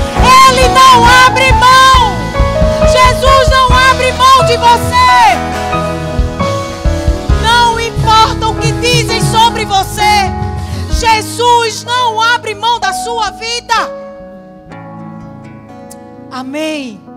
ele 0.48 0.68
não 0.70 1.06
abre 1.26 1.52
mão, 1.54 2.16
Jesus 2.88 3.50
não 3.50 3.66
abre 3.90 4.12
mão 4.14 4.46
de 4.46 4.58
você. 4.58 5.89
Sobre 9.32 9.66
você. 9.66 10.02
Jesus 11.00 11.84
não 11.84 12.22
abre 12.22 12.54
mão 12.56 12.80
da 12.80 12.94
sua 12.94 13.32
vida. 13.32 13.76
Amém. 16.32 17.09